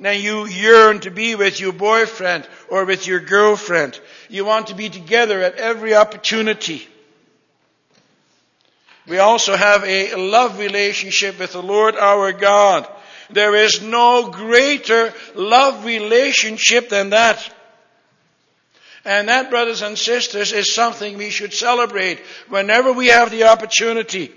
then 0.00 0.20
you 0.20 0.46
yearn 0.46 1.00
to 1.00 1.10
be 1.10 1.34
with 1.34 1.58
your 1.58 1.72
boyfriend 1.72 2.48
or 2.68 2.84
with 2.84 3.06
your 3.06 3.20
girlfriend. 3.20 3.98
You 4.28 4.44
want 4.44 4.68
to 4.68 4.74
be 4.74 4.88
together 4.88 5.42
at 5.42 5.56
every 5.56 5.94
opportunity. 5.94 6.86
We 9.08 9.18
also 9.18 9.56
have 9.56 9.84
a 9.84 10.14
love 10.16 10.58
relationship 10.58 11.38
with 11.38 11.52
the 11.52 11.62
Lord 11.62 11.96
our 11.96 12.32
God. 12.32 12.86
There 13.30 13.54
is 13.54 13.82
no 13.82 14.30
greater 14.30 15.12
love 15.34 15.84
relationship 15.84 16.88
than 16.88 17.10
that. 17.10 17.54
And 19.04 19.28
that, 19.28 19.48
brothers 19.48 19.80
and 19.80 19.96
sisters, 19.96 20.52
is 20.52 20.74
something 20.74 21.16
we 21.16 21.30
should 21.30 21.54
celebrate 21.54 22.20
whenever 22.48 22.92
we 22.92 23.06
have 23.06 23.30
the 23.30 23.44
opportunity. 23.44 24.32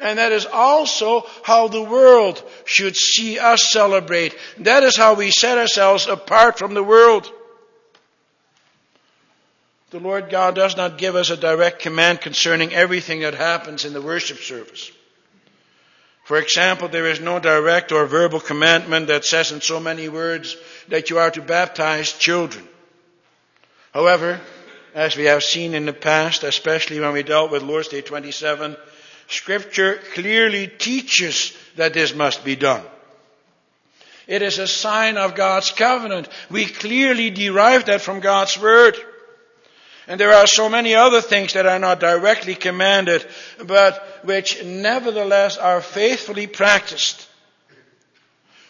And 0.00 0.18
that 0.18 0.32
is 0.32 0.46
also 0.46 1.26
how 1.42 1.68
the 1.68 1.82
world 1.82 2.42
should 2.64 2.96
see 2.96 3.38
us 3.38 3.70
celebrate. 3.70 4.34
That 4.58 4.82
is 4.82 4.96
how 4.96 5.14
we 5.14 5.30
set 5.30 5.58
ourselves 5.58 6.06
apart 6.06 6.58
from 6.58 6.72
the 6.72 6.82
world. 6.82 7.30
The 9.90 9.98
Lord 9.98 10.30
God 10.30 10.54
does 10.54 10.76
not 10.76 10.98
give 10.98 11.16
us 11.16 11.30
a 11.30 11.36
direct 11.36 11.80
command 11.80 12.20
concerning 12.20 12.72
everything 12.72 13.20
that 13.20 13.34
happens 13.34 13.84
in 13.84 13.92
the 13.92 14.00
worship 14.00 14.38
service. 14.38 14.92
For 16.24 16.36
example, 16.36 16.86
there 16.86 17.06
is 17.06 17.20
no 17.20 17.40
direct 17.40 17.90
or 17.90 18.06
verbal 18.06 18.38
commandment 18.38 19.08
that 19.08 19.24
says 19.24 19.50
in 19.50 19.60
so 19.60 19.80
many 19.80 20.08
words 20.08 20.56
that 20.88 21.10
you 21.10 21.18
are 21.18 21.32
to 21.32 21.42
baptize 21.42 22.12
children. 22.12 22.66
However, 23.92 24.40
as 24.94 25.16
we 25.16 25.24
have 25.24 25.42
seen 25.42 25.74
in 25.74 25.86
the 25.86 25.92
past, 25.92 26.44
especially 26.44 27.00
when 27.00 27.12
we 27.12 27.24
dealt 27.24 27.50
with 27.50 27.64
Lord's 27.64 27.88
Day 27.88 28.00
27, 28.00 28.76
Scripture 29.26 29.98
clearly 30.14 30.68
teaches 30.68 31.52
that 31.74 31.94
this 31.94 32.14
must 32.14 32.44
be 32.44 32.54
done. 32.54 32.84
It 34.28 34.42
is 34.42 34.60
a 34.60 34.68
sign 34.68 35.16
of 35.16 35.34
God's 35.34 35.72
covenant. 35.72 36.28
We 36.48 36.66
clearly 36.66 37.30
derive 37.30 37.86
that 37.86 38.02
from 38.02 38.20
God's 38.20 38.56
Word. 38.56 38.96
And 40.10 40.18
there 40.18 40.32
are 40.32 40.48
so 40.48 40.68
many 40.68 40.96
other 40.96 41.20
things 41.20 41.52
that 41.52 41.66
are 41.66 41.78
not 41.78 42.00
directly 42.00 42.56
commanded, 42.56 43.24
but 43.64 44.24
which 44.24 44.60
nevertheless 44.64 45.56
are 45.56 45.80
faithfully 45.80 46.48
practiced. 46.48 47.28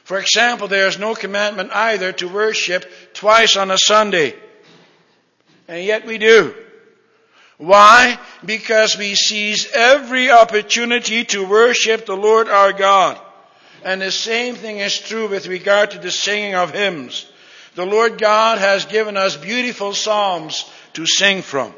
For 0.05 0.19
example, 0.19 0.69
there 0.69 0.87
is 0.87 0.99
no 0.99 1.15
commandment 1.15 1.71
either 1.73 2.13
to 2.13 2.29
worship 2.29 2.85
twice 3.15 3.57
on 3.57 3.71
a 3.71 3.79
Sunday. 3.79 4.35
And 5.67 5.83
yet 5.83 6.05
we 6.05 6.19
do. 6.19 6.55
Why? 7.57 8.21
Because 8.45 8.99
we 8.99 9.15
seize 9.15 9.67
every 9.73 10.31
opportunity 10.31 11.25
to 11.25 11.49
worship 11.49 12.05
the 12.05 12.19
Lord 12.19 12.51
our 12.51 12.75
God. 12.75 13.19
And 13.83 14.03
the 14.03 14.13
same 14.13 14.57
thing 14.57 14.81
is 14.81 14.99
true 14.99 15.27
with 15.27 15.47
regard 15.47 15.93
to 15.93 15.99
the 15.99 16.11
singing 16.11 16.55
of 16.55 16.75
hymns. 16.75 17.25
The 17.77 17.87
Lord 17.87 18.19
God 18.19 18.59
has 18.59 18.85
given 18.85 19.17
us 19.17 19.37
beautiful 19.37 19.95
psalms 19.95 20.71
to 20.95 21.07
sing 21.07 21.43
from. 21.43 21.75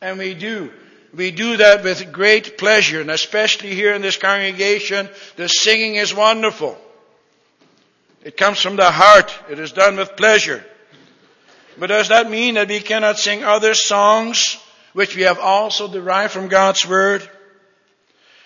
And 0.00 0.18
we 0.18 0.34
do. 0.34 0.72
We 1.14 1.30
do 1.30 1.56
that 1.56 1.82
with 1.82 2.12
great 2.12 2.58
pleasure, 2.58 3.00
and 3.00 3.10
especially 3.10 3.74
here 3.74 3.94
in 3.94 4.02
this 4.02 4.16
congregation, 4.16 5.08
the 5.36 5.48
singing 5.48 5.94
is 5.94 6.14
wonderful. 6.14 6.78
It 8.22 8.36
comes 8.36 8.60
from 8.60 8.76
the 8.76 8.90
heart. 8.90 9.32
It 9.48 9.58
is 9.58 9.72
done 9.72 9.96
with 9.96 10.16
pleasure. 10.16 10.62
But 11.78 11.86
does 11.86 12.08
that 12.08 12.30
mean 12.30 12.54
that 12.54 12.68
we 12.68 12.80
cannot 12.80 13.18
sing 13.18 13.44
other 13.44 13.72
songs 13.72 14.58
which 14.92 15.16
we 15.16 15.22
have 15.22 15.38
also 15.38 15.90
derived 15.90 16.32
from 16.32 16.48
God's 16.48 16.86
Word? 16.86 17.28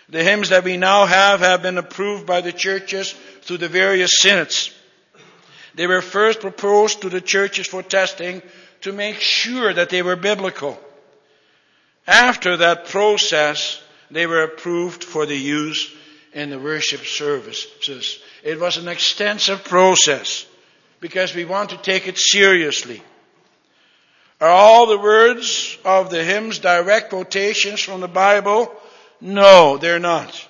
The 0.09 0.23
hymns 0.23 0.51
that 0.51 0.65
we 0.65 0.77
now 0.77 1.07
have 1.07 1.41
have 1.41 1.63
been 1.63 1.79
approved 1.79 2.27
by 2.27 2.43
the 2.43 2.53
churches 2.53 3.13
through 3.43 3.59
the 3.59 3.69
various 3.69 4.21
synods. 4.21 4.71
They 5.75 5.87
were 5.87 6.03
first 6.03 6.41
proposed 6.41 7.01
to 7.01 7.09
the 7.09 7.21
churches 7.21 7.67
for 7.67 7.83
testing 7.83 8.43
to 8.83 8.93
make 8.93 9.21
sure 9.21 9.73
that 9.73 9.91
they 9.91 10.03
were 10.03 10.17
biblical. 10.17 10.79
After 12.07 12.59
that 12.59 12.89
process, 12.89 13.81
they 14.11 14.27
were 14.27 14.43
approved 14.43 15.05
for 15.05 15.25
the 15.27 15.37
use 15.37 15.91
in 16.33 16.51
the 16.51 16.59
worship 16.59 17.05
services. 17.05 18.19
It 18.43 18.59
was 18.59 18.77
an 18.77 18.89
extensive 18.89 19.65
process 19.65 20.47
because 21.01 21.35
we 21.35 21.45
want 21.45 21.71
to 21.71 21.77
take 21.77 22.09
it 22.09 22.19
seriously. 22.19 23.03
Are 24.41 24.49
all 24.49 24.87
the 24.87 24.99
words 24.99 25.79
of 25.85 26.11
the 26.11 26.25
hymns 26.25 26.59
direct 26.59 27.11
quotations 27.11 27.81
from 27.81 28.01
the 28.01 28.09
Bible? 28.09 28.75
No, 29.21 29.79
they're 29.79 30.01
not. 30.01 30.49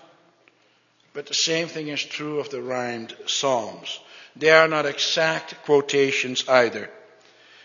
But 1.13 1.27
the 1.27 1.35
same 1.35 1.69
thing 1.69 1.89
is 1.89 2.03
true 2.03 2.41
of 2.41 2.49
the 2.49 2.63
rhymed 2.63 3.15
psalms. 3.27 4.01
They 4.35 4.51
are 4.51 4.69
not 4.69 4.87
exact 4.87 5.63
quotations 5.65 6.49
either. 6.49 6.89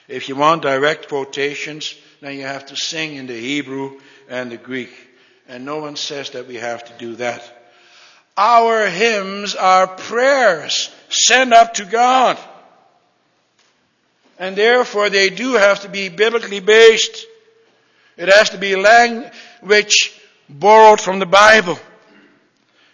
If 0.08 0.30
you 0.30 0.36
want 0.36 0.62
direct 0.62 1.10
quotations, 1.10 1.96
then 2.22 2.38
you 2.38 2.44
have 2.44 2.68
to 2.68 2.76
sing 2.76 3.16
in 3.16 3.28
the 3.28 3.40
Hebrew 3.40 4.00
and 4.30 4.52
the 4.52 4.58
Greek. 4.58 4.92
And 5.48 5.66
no 5.66 5.80
one 5.80 5.96
says 5.96 6.32
that 6.32 6.48
we 6.48 6.56
have 6.56 6.84
to 6.86 6.94
do 6.98 7.16
that. 7.18 7.54
Our 8.38 8.88
hymns 8.88 9.56
are 9.56 9.88
prayers 9.88 10.94
sent 11.10 11.54
up 11.54 11.76
to 11.76 11.86
God. 11.86 12.38
And 14.40 14.56
therefore 14.56 15.10
they 15.10 15.30
do 15.30 15.54
have 15.54 15.82
to 15.82 15.90
be 15.90 16.10
biblically 16.10 16.60
based. 16.60 17.26
It 18.18 18.30
has 18.30 18.52
to 18.52 18.58
be 18.58 18.76
language 18.76 20.14
borrowed 20.48 21.02
from 21.02 21.20
the 21.20 21.26
Bible. 21.26 21.80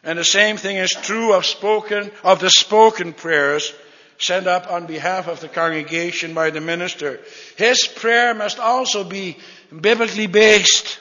And 0.03 0.17
the 0.17 0.23
same 0.23 0.57
thing 0.57 0.77
is 0.77 0.91
true 0.91 1.33
of 1.33 1.45
spoken, 1.45 2.11
of 2.23 2.39
the 2.39 2.49
spoken 2.49 3.13
prayers 3.13 3.73
sent 4.17 4.47
up 4.47 4.71
on 4.71 4.85
behalf 4.85 5.27
of 5.27 5.39
the 5.39 5.47
congregation 5.47 6.33
by 6.33 6.49
the 6.49 6.61
minister. 6.61 7.19
His 7.57 7.87
prayer 7.87 8.33
must 8.33 8.59
also 8.59 9.03
be 9.03 9.37
biblically 9.69 10.27
based. 10.27 10.99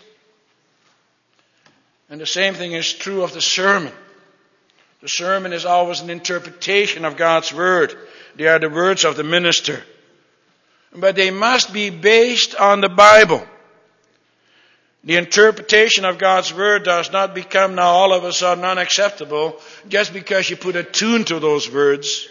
And 2.10 2.20
the 2.20 2.26
same 2.26 2.54
thing 2.54 2.72
is 2.72 2.92
true 2.92 3.22
of 3.22 3.32
the 3.32 3.40
sermon. 3.40 3.92
The 5.00 5.08
sermon 5.08 5.52
is 5.52 5.64
always 5.64 6.00
an 6.00 6.10
interpretation 6.10 7.04
of 7.04 7.16
God's 7.16 7.52
word. 7.52 7.96
They 8.36 8.46
are 8.46 8.58
the 8.58 8.70
words 8.70 9.04
of 9.04 9.16
the 9.16 9.24
minister. 9.24 9.82
But 10.94 11.16
they 11.16 11.30
must 11.30 11.72
be 11.72 11.90
based 11.90 12.54
on 12.54 12.80
the 12.80 12.88
Bible. 12.88 13.44
The 15.04 15.16
interpretation 15.16 16.04
of 16.04 16.18
God's 16.18 16.54
word 16.54 16.84
does 16.84 17.10
not 17.10 17.34
become 17.34 17.74
now 17.74 17.88
all 17.88 18.12
of 18.12 18.22
a 18.22 18.32
sudden 18.32 18.64
unacceptable 18.64 19.58
just 19.88 20.12
because 20.12 20.48
you 20.48 20.56
put 20.56 20.76
a 20.76 20.84
tune 20.84 21.24
to 21.24 21.40
those 21.40 21.68
words. 21.68 22.28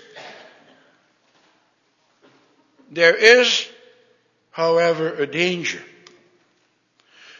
There 2.91 3.15
is, 3.15 3.67
however, 4.51 5.13
a 5.15 5.25
danger. 5.25 5.81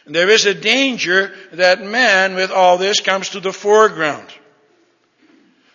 There 0.08 0.30
is 0.30 0.46
a 0.46 0.54
danger 0.54 1.34
that 1.54 1.84
man 1.84 2.36
with 2.36 2.52
all 2.52 2.78
this 2.78 3.02
comes 3.02 3.30
to 3.30 3.40
the 3.40 3.54
foreground. 3.54 4.28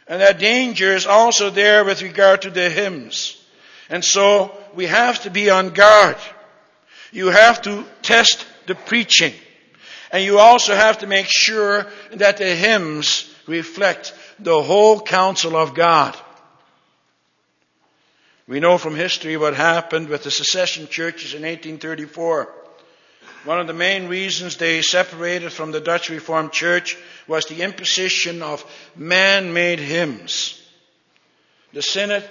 And 0.09 0.21
that 0.21 0.39
danger 0.39 0.95
is 0.95 1.07
also 1.07 1.51
there 1.51 1.85
with 1.85 2.03
regard 2.03 2.43
to 2.43 2.51
the 2.51 2.71
hymns. 2.71 3.41
And 3.89 4.05
so 4.05 4.57
we 4.75 4.87
have 4.87 5.23
to 5.23 5.31
be 5.31 5.51
on 5.51 5.71
guard. 5.71 6.17
You 7.13 7.29
have 7.29 7.63
to 7.63 7.85
test 8.03 8.45
the 8.67 8.75
preaching. 8.75 9.33
And 10.11 10.25
you 10.25 10.39
also 10.39 10.75
have 10.75 10.99
to 10.99 11.07
make 11.07 11.27
sure 11.29 11.87
that 12.13 12.39
the 12.39 12.55
hymns 12.55 13.33
reflect 13.47 14.13
the 14.39 14.63
whole 14.63 15.01
counsel 15.01 15.57
of 15.57 15.75
God. 15.75 16.17
We 18.49 18.61
know 18.61 18.79
from 18.79 18.95
history 18.95 19.37
what 19.37 19.55
happened 19.55 20.09
with 20.09 20.23
the 20.23 20.31
secession 20.31 20.87
churches 20.87 21.35
in 21.35 21.43
1834. 21.43 22.53
One 23.45 23.61
of 23.61 23.67
the 23.67 23.73
main 23.73 24.09
reasons 24.09 24.57
they 24.57 24.83
separated 24.83 25.53
from 25.53 25.73
the 25.73 25.81
Dutch 25.81 26.11
Reformed 26.11 26.53
Church 26.53 26.97
was 27.27 27.47
the 27.47 27.63
imposition 27.63 28.43
of 28.43 28.65
man-made 28.95 29.81
hymns. 29.81 30.63
The 31.73 31.83
Synod, 31.83 32.29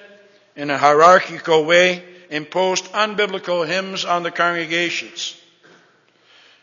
in 0.55 0.69
a 0.69 0.77
hierarchical 0.77 1.65
way, 1.65 2.03
imposed 2.29 2.85
unbiblical 2.93 3.67
hymns 3.67 4.05
on 4.05 4.23
the 4.23 4.31
congregations. 4.31 5.39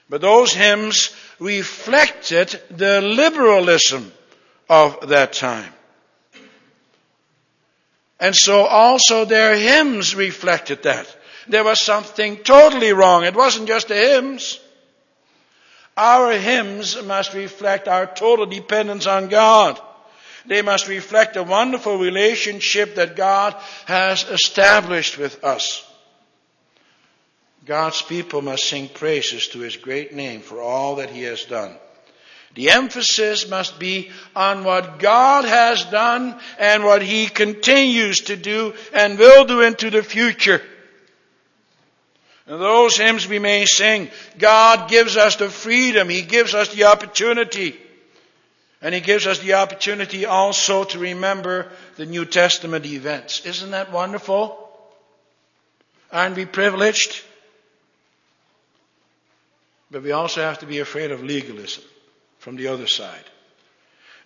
But 0.08 0.20
those 0.20 0.52
hymns 0.52 1.14
reflected 1.38 2.60
the 2.70 3.00
liberalism 3.00 4.12
of 4.68 5.08
that 5.08 5.32
time. 5.32 5.72
And 8.22 8.36
so 8.36 8.66
also 8.66 9.24
their 9.24 9.56
hymns 9.56 10.14
reflected 10.14 10.84
that. 10.84 11.12
There 11.48 11.64
was 11.64 11.80
something 11.80 12.36
totally 12.36 12.92
wrong. 12.92 13.24
It 13.24 13.34
wasn't 13.34 13.66
just 13.66 13.88
the 13.88 13.96
hymns. 13.96 14.60
Our 15.96 16.30
hymns 16.30 17.02
must 17.02 17.34
reflect 17.34 17.88
our 17.88 18.06
total 18.06 18.46
dependence 18.46 19.08
on 19.08 19.26
God. 19.26 19.80
They 20.46 20.62
must 20.62 20.86
reflect 20.86 21.34
the 21.34 21.42
wonderful 21.42 21.98
relationship 21.98 22.94
that 22.94 23.16
God 23.16 23.56
has 23.86 24.22
established 24.22 25.18
with 25.18 25.42
us. 25.42 25.84
God's 27.64 28.02
people 28.02 28.40
must 28.40 28.68
sing 28.68 28.88
praises 28.88 29.48
to 29.48 29.58
His 29.58 29.76
great 29.76 30.14
name 30.14 30.42
for 30.42 30.60
all 30.62 30.96
that 30.96 31.10
He 31.10 31.24
has 31.24 31.44
done. 31.44 31.76
The 32.54 32.70
emphasis 32.70 33.48
must 33.48 33.78
be 33.78 34.10
on 34.36 34.64
what 34.64 34.98
God 34.98 35.46
has 35.46 35.84
done 35.86 36.38
and 36.58 36.84
what 36.84 37.00
He 37.00 37.26
continues 37.26 38.20
to 38.22 38.36
do 38.36 38.74
and 38.92 39.18
will 39.18 39.44
do 39.44 39.62
into 39.62 39.88
the 39.88 40.02
future. 40.02 40.60
And 42.46 42.60
those 42.60 42.98
hymns 42.98 43.26
we 43.26 43.38
may 43.38 43.64
sing, 43.64 44.10
God 44.38 44.90
gives 44.90 45.16
us 45.16 45.36
the 45.36 45.48
freedom, 45.48 46.10
He 46.10 46.22
gives 46.22 46.54
us 46.54 46.68
the 46.74 46.84
opportunity. 46.84 47.78
And 48.82 48.94
He 48.94 49.00
gives 49.00 49.26
us 49.26 49.38
the 49.38 49.54
opportunity 49.54 50.26
also 50.26 50.84
to 50.84 50.98
remember 50.98 51.70
the 51.96 52.04
New 52.04 52.26
Testament 52.26 52.84
events. 52.84 53.46
Isn't 53.46 53.70
that 53.70 53.92
wonderful? 53.92 54.58
Aren't 56.10 56.36
we 56.36 56.44
privileged? 56.44 57.22
But 59.90 60.02
we 60.02 60.12
also 60.12 60.42
have 60.42 60.58
to 60.58 60.66
be 60.66 60.80
afraid 60.80 61.12
of 61.12 61.22
legalism 61.22 61.84
from 62.42 62.56
the 62.56 62.66
other 62.66 62.88
side. 62.88 63.24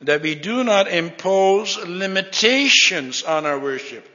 That 0.01 0.23
we 0.23 0.35
do 0.35 0.65
not 0.65 0.89
impose 0.89 1.77
limitations 1.79 3.23
on 3.23 3.45
our 3.45 3.59
worship 3.59 4.09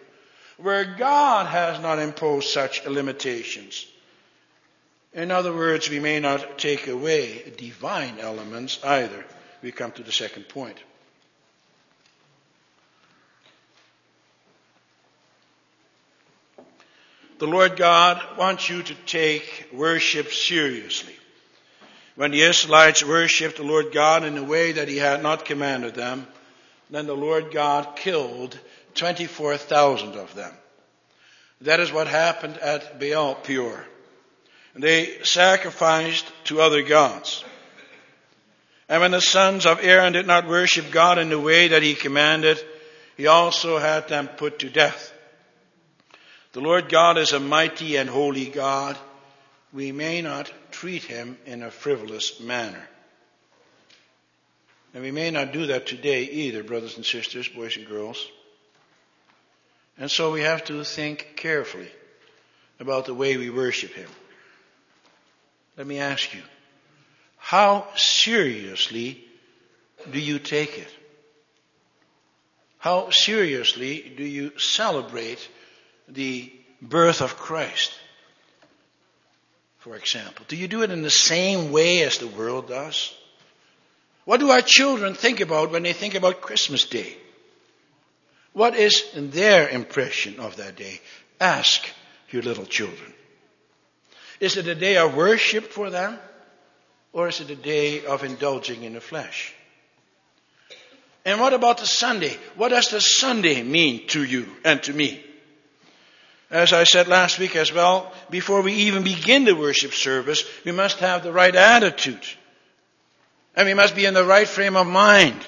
where 0.58 0.96
God 0.98 1.48
has 1.48 1.82
not 1.82 2.00
imposed 2.00 2.50
such 2.50 2.86
limitations. 2.86 3.86
In 5.14 5.30
other 5.32 5.54
words, 5.54 5.90
we 5.90 6.00
may 6.00 6.20
not 6.20 6.58
take 6.58 6.88
away 6.88 7.54
divine 7.58 8.20
elements 8.20 8.80
either. 8.84 9.24
We 9.62 9.72
come 9.72 9.92
to 9.94 10.04
the 10.04 10.12
second 10.12 10.50
point. 10.50 10.78
The 17.40 17.48
Lord 17.48 17.76
God 17.76 18.22
wants 18.38 18.70
you 18.70 18.84
to 18.84 18.94
take 19.06 19.70
worship 19.74 20.32
seriously. 20.32 21.16
When 22.16 22.32
the 22.32 22.42
Israelites 22.42 23.06
worshipped 23.06 23.58
the 23.58 23.64
Lord 23.64 23.92
God 23.92 24.24
in 24.24 24.38
a 24.38 24.44
way 24.44 24.74
that 24.74 24.88
He 24.88 24.98
had 24.98 25.24
not 25.24 25.46
commanded 25.46 25.96
them, 25.96 26.28
then 26.90 27.08
the 27.08 27.16
Lord 27.16 27.52
God 27.52 27.96
killed 27.96 28.58
24,000 28.96 30.16
of 30.16 30.36
them. 30.36 30.54
That 31.62 31.80
is 31.80 31.92
what 31.92 32.08
happened 32.08 32.58
at 32.58 33.00
Baal 33.00 33.36
Peor. 33.36 33.86
They 34.76 35.20
sacrificed 35.24 36.26
to 36.46 36.62
other 36.62 36.82
gods. 36.82 37.44
And 38.90 39.02
when 39.02 39.12
the 39.12 39.22
sons 39.22 39.66
of 39.66 39.80
Aaron 39.82 40.14
did 40.14 40.28
not 40.28 40.48
worship 40.48 40.92
God 40.92 41.18
in 41.18 41.30
the 41.30 41.40
way 41.40 41.70
that 41.70 41.84
he 41.84 41.94
commanded, 41.94 42.62
he 43.16 43.28
also 43.28 43.78
had 43.78 44.08
them 44.08 44.28
put 44.28 44.60
to 44.60 44.70
death. 44.70 45.14
The 46.54 46.62
Lord 46.62 46.90
God 46.90 47.18
is 47.18 47.32
a 47.32 47.40
mighty 47.40 47.96
and 47.96 48.10
holy 48.10 48.48
God. 48.48 48.98
We 49.74 49.92
may 49.92 50.22
not 50.22 50.52
treat 50.72 51.04
him 51.04 51.38
in 51.46 51.64
a 51.64 51.72
frivolous 51.72 52.40
manner. 52.40 52.88
And 54.94 55.04
we 55.04 55.12
may 55.12 55.32
not 55.32 55.54
do 55.54 55.68
that 55.68 55.88
today 55.88 56.24
either, 56.24 56.64
brothers 56.64 56.98
and 56.98 57.06
sisters, 57.06 57.48
boys 57.48 57.78
and 57.78 57.88
girls. 57.88 58.28
And 59.98 60.12
so 60.12 60.32
we 60.32 60.42
have 60.42 60.66
to 60.66 60.84
think 60.84 61.34
carefully 61.38 61.90
about 62.80 63.06
the 63.06 63.14
way 63.14 63.38
we 63.38 63.50
worship 63.50 63.94
him. 63.94 64.10
Let 65.78 65.88
me 65.88 66.00
ask 66.00 66.34
you, 66.34 66.42
how 67.38 67.88
seriously 67.96 69.24
do 70.12 70.20
you 70.20 70.40
take 70.40 70.78
it? 70.78 70.90
How 72.78 73.12
seriously 73.12 74.14
do 74.18 74.24
you 74.24 74.58
celebrate 74.58 75.48
the 76.08 76.52
birth 76.82 77.22
of 77.22 77.38
Christ? 77.38 77.94
For 79.82 79.96
example, 79.96 80.46
do 80.48 80.56
you 80.56 80.68
do 80.68 80.84
it 80.84 80.92
in 80.92 81.02
the 81.02 81.10
same 81.10 81.72
way 81.72 82.04
as 82.04 82.20
the 82.20 82.28
world 82.28 82.68
does? 82.68 83.14
What 84.26 84.40
do 84.40 84.52
our 84.52 84.62
children 84.62 85.16
think 85.16 85.40
about 85.40 85.72
when 85.72 85.82
they 85.82 85.94
think 85.94 86.14
about 86.14 86.42
Christmas 86.42 86.86
Day? 86.86 87.18
What 88.54 88.76
is 88.76 89.04
their 89.16 89.68
impression 89.68 90.40
of 90.40 90.58
that 90.58 90.76
day? 90.76 91.02
Ask 91.40 91.90
your 92.30 92.44
little 92.44 92.66
children. 92.66 93.12
Is 94.40 94.56
it 94.56 94.68
a 94.68 94.76
day 94.76 94.98
of 94.98 95.16
worship 95.16 95.72
for 95.72 95.90
them? 95.90 96.20
Or 97.12 97.28
is 97.28 97.42
it 97.42 97.50
a 97.50 97.56
day 97.56 98.06
of 98.06 98.24
indulging 98.24 98.84
in 98.84 98.94
the 98.94 99.02
flesh? 99.02 99.54
And 101.26 101.40
what 101.40 101.54
about 101.54 101.80
the 101.80 101.88
Sunday? 101.88 102.38
What 102.56 102.70
does 102.70 102.90
the 102.90 103.02
Sunday 103.02 103.64
mean 103.64 104.06
to 104.10 104.24
you 104.24 104.48
and 104.64 104.82
to 104.84 104.94
me? 104.94 105.24
As 106.52 106.74
I 106.74 106.84
said 106.84 107.08
last 107.08 107.40
week 107.40 107.56
as 107.56 107.72
well, 107.72 108.12
before 108.30 108.62
we 108.62 108.74
even 108.74 109.04
begin 109.04 109.46
the 109.46 109.56
worship 109.56 109.94
service, 109.94 110.44
we 110.66 110.74
must 110.74 111.00
have 111.00 111.24
the 111.24 111.32
right 111.32 111.56
attitude. 111.56 112.26
And 113.56 113.68
we 113.68 113.74
must 113.74 113.96
be 113.96 114.06
in 114.06 114.14
the 114.14 114.26
right 114.26 114.48
frame 114.48 114.76
of 114.76 114.86
mind. 114.86 115.40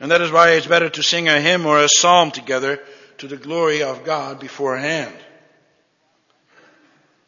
And 0.00 0.10
that 0.10 0.20
is 0.20 0.32
why 0.32 0.52
it's 0.52 0.66
better 0.66 0.88
to 0.88 1.02
sing 1.02 1.28
a 1.28 1.40
hymn 1.40 1.64
or 1.64 1.78
a 1.78 1.88
psalm 1.88 2.32
together 2.32 2.80
to 3.18 3.28
the 3.28 3.36
glory 3.36 3.84
of 3.84 4.04
God 4.04 4.40
beforehand. 4.40 5.14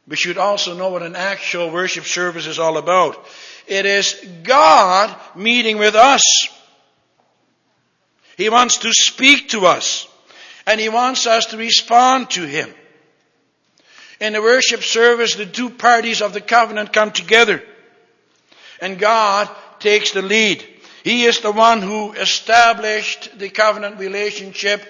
We 0.08 0.16
should 0.16 0.38
also 0.38 0.76
know 0.76 0.88
what 0.88 1.02
an 1.02 1.14
actual 1.14 1.70
worship 1.70 2.04
service 2.04 2.46
is 2.46 2.58
all 2.58 2.78
about. 2.78 3.24
It 3.68 3.86
is 3.86 4.14
God 4.42 5.14
meeting 5.36 5.78
with 5.78 5.94
us. 5.94 6.22
He 8.36 8.48
wants 8.48 8.78
to 8.78 8.92
speak 8.92 9.50
to 9.50 9.66
us. 9.66 10.08
And 10.66 10.80
He 10.80 10.88
wants 10.88 11.26
us 11.26 11.46
to 11.46 11.56
respond 11.56 12.30
to 12.30 12.44
Him. 12.44 12.72
In 14.20 14.34
the 14.34 14.42
worship 14.42 14.82
service, 14.82 15.34
the 15.34 15.46
two 15.46 15.70
parties 15.70 16.22
of 16.22 16.32
the 16.32 16.40
covenant 16.40 16.92
come 16.92 17.10
together. 17.10 17.62
And 18.80 18.98
God 18.98 19.50
takes 19.80 20.12
the 20.12 20.22
lead. 20.22 20.64
He 21.02 21.24
is 21.24 21.40
the 21.40 21.50
one 21.50 21.82
who 21.82 22.12
established 22.12 23.36
the 23.38 23.48
covenant 23.48 23.98
relationship. 23.98 24.82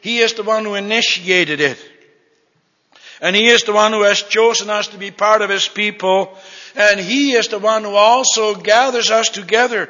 He 0.00 0.18
is 0.18 0.34
the 0.34 0.42
one 0.42 0.64
who 0.64 0.74
initiated 0.74 1.60
it. 1.60 1.78
And 3.20 3.36
He 3.36 3.46
is 3.46 3.62
the 3.62 3.72
one 3.72 3.92
who 3.92 4.02
has 4.02 4.20
chosen 4.20 4.68
us 4.68 4.88
to 4.88 4.98
be 4.98 5.12
part 5.12 5.42
of 5.42 5.50
His 5.50 5.68
people. 5.68 6.36
And 6.74 6.98
He 6.98 7.34
is 7.34 7.48
the 7.48 7.60
one 7.60 7.84
who 7.84 7.94
also 7.94 8.56
gathers 8.56 9.12
us 9.12 9.28
together. 9.28 9.88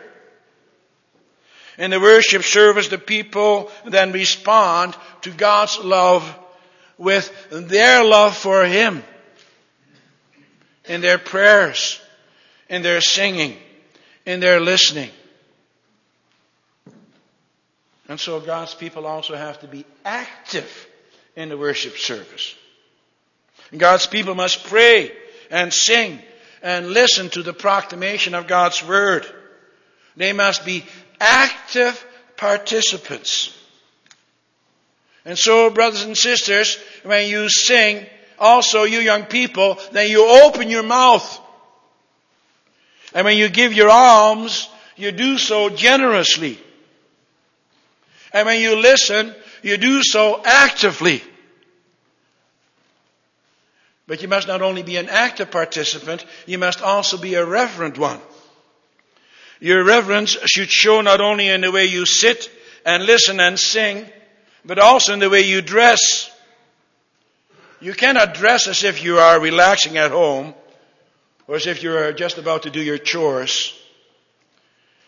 In 1.79 1.91
the 1.91 2.01
worship 2.01 2.43
service, 2.43 2.89
the 2.89 2.99
people 2.99 3.71
then 3.85 4.13
respond 4.13 4.97
to 5.23 5.31
God's 5.31 5.79
love 5.79 6.39
with 6.99 7.33
their 7.51 8.05
love 8.05 8.37
for 8.37 8.65
Him. 8.65 9.03
In 10.87 11.01
their 11.01 11.19
prayers, 11.19 12.01
in 12.69 12.83
their 12.83 13.01
singing, 13.01 13.57
in 14.27 14.41
their 14.41 14.61
listening. 14.61 15.11
And 18.09 18.21
so 18.21 18.41
God's 18.41 18.75
people 18.75 19.07
also 19.07 19.35
have 19.35 19.61
to 19.61 19.67
be 19.67 19.87
active 20.05 20.87
in 21.37 21.49
the 21.49 21.57
worship 21.57 21.97
service. 21.97 22.55
God's 23.77 24.07
people 24.07 24.35
must 24.35 24.65
pray 24.65 25.13
and 25.51 25.73
sing 25.73 26.19
and 26.63 26.91
listen 26.91 27.31
to 27.31 27.43
the 27.43 27.53
proclamation 27.53 28.35
of 28.35 28.47
God's 28.47 28.87
word. 28.87 29.27
They 30.17 30.33
must 30.33 30.65
be 30.65 30.85
active 31.21 32.05
participants. 32.37 33.57
And 35.25 35.39
so, 35.39 35.71
brothers 35.71 36.03
and 36.03 36.17
sisters, 36.17 36.79
when 37.05 37.29
you 37.29 37.49
sing, 37.49 38.05
also 38.39 38.83
you 38.83 38.99
young 38.99 39.25
people, 39.25 39.79
then 39.93 40.11
you 40.11 40.27
open 40.27 40.69
your 40.69 40.83
mouth. 40.83 41.41
And 43.15 43.25
when 43.25 43.37
you 43.37 43.49
give 43.49 43.73
your 43.73 43.91
alms, 43.91 44.69
you 44.97 45.13
do 45.13 45.39
so 45.39 45.69
generously. 45.69 46.59
And 48.33 48.47
when 48.47 48.61
you 48.61 48.77
listen, 48.77 49.35
you 49.63 49.77
do 49.77 50.03
so 50.03 50.43
actively. 50.45 51.23
But 54.07 54.23
you 54.23 54.29
must 54.29 54.49
not 54.49 54.63
only 54.63 54.83
be 54.83 54.97
an 54.97 55.09
active 55.09 55.51
participant, 55.51 56.25
you 56.47 56.59
must 56.59 56.83
also 56.83 57.17
be 57.17 57.35
a 57.35 57.45
reverent 57.45 57.99
one. 57.99 58.21
Your 59.63 59.85
reverence 59.85 60.37
should 60.47 60.73
show 60.73 61.03
not 61.03 61.21
only 61.21 61.49
in 61.49 61.61
the 61.61 61.71
way 61.71 61.85
you 61.85 62.05
sit 62.05 62.51
and 62.85 63.07
listen 63.07 63.39
and 63.39 63.57
sing, 63.57 64.05
but 64.65 64.81
also 64.81 65.13
in 65.13 65.21
the 65.21 65.31
way 65.31 65.43
you 65.43 65.63
dress. 65.63 66.29
You 67.81 67.93
cannot 67.93 68.35
dress 68.35 68.67
as 68.67 68.83
if 68.83 69.05
you 69.05 69.19
are 69.19 69.39
relaxing 69.39 69.99
at 69.99 70.11
home 70.11 70.55
or 71.47 71.55
as 71.55 71.69
if 71.69 71.85
you 71.85 71.97
are 71.97 72.13
just 72.13 72.39
about 72.39 72.65
to 72.65 72.71
do 72.71 72.81
your 72.81 72.99
chores. 72.99 73.73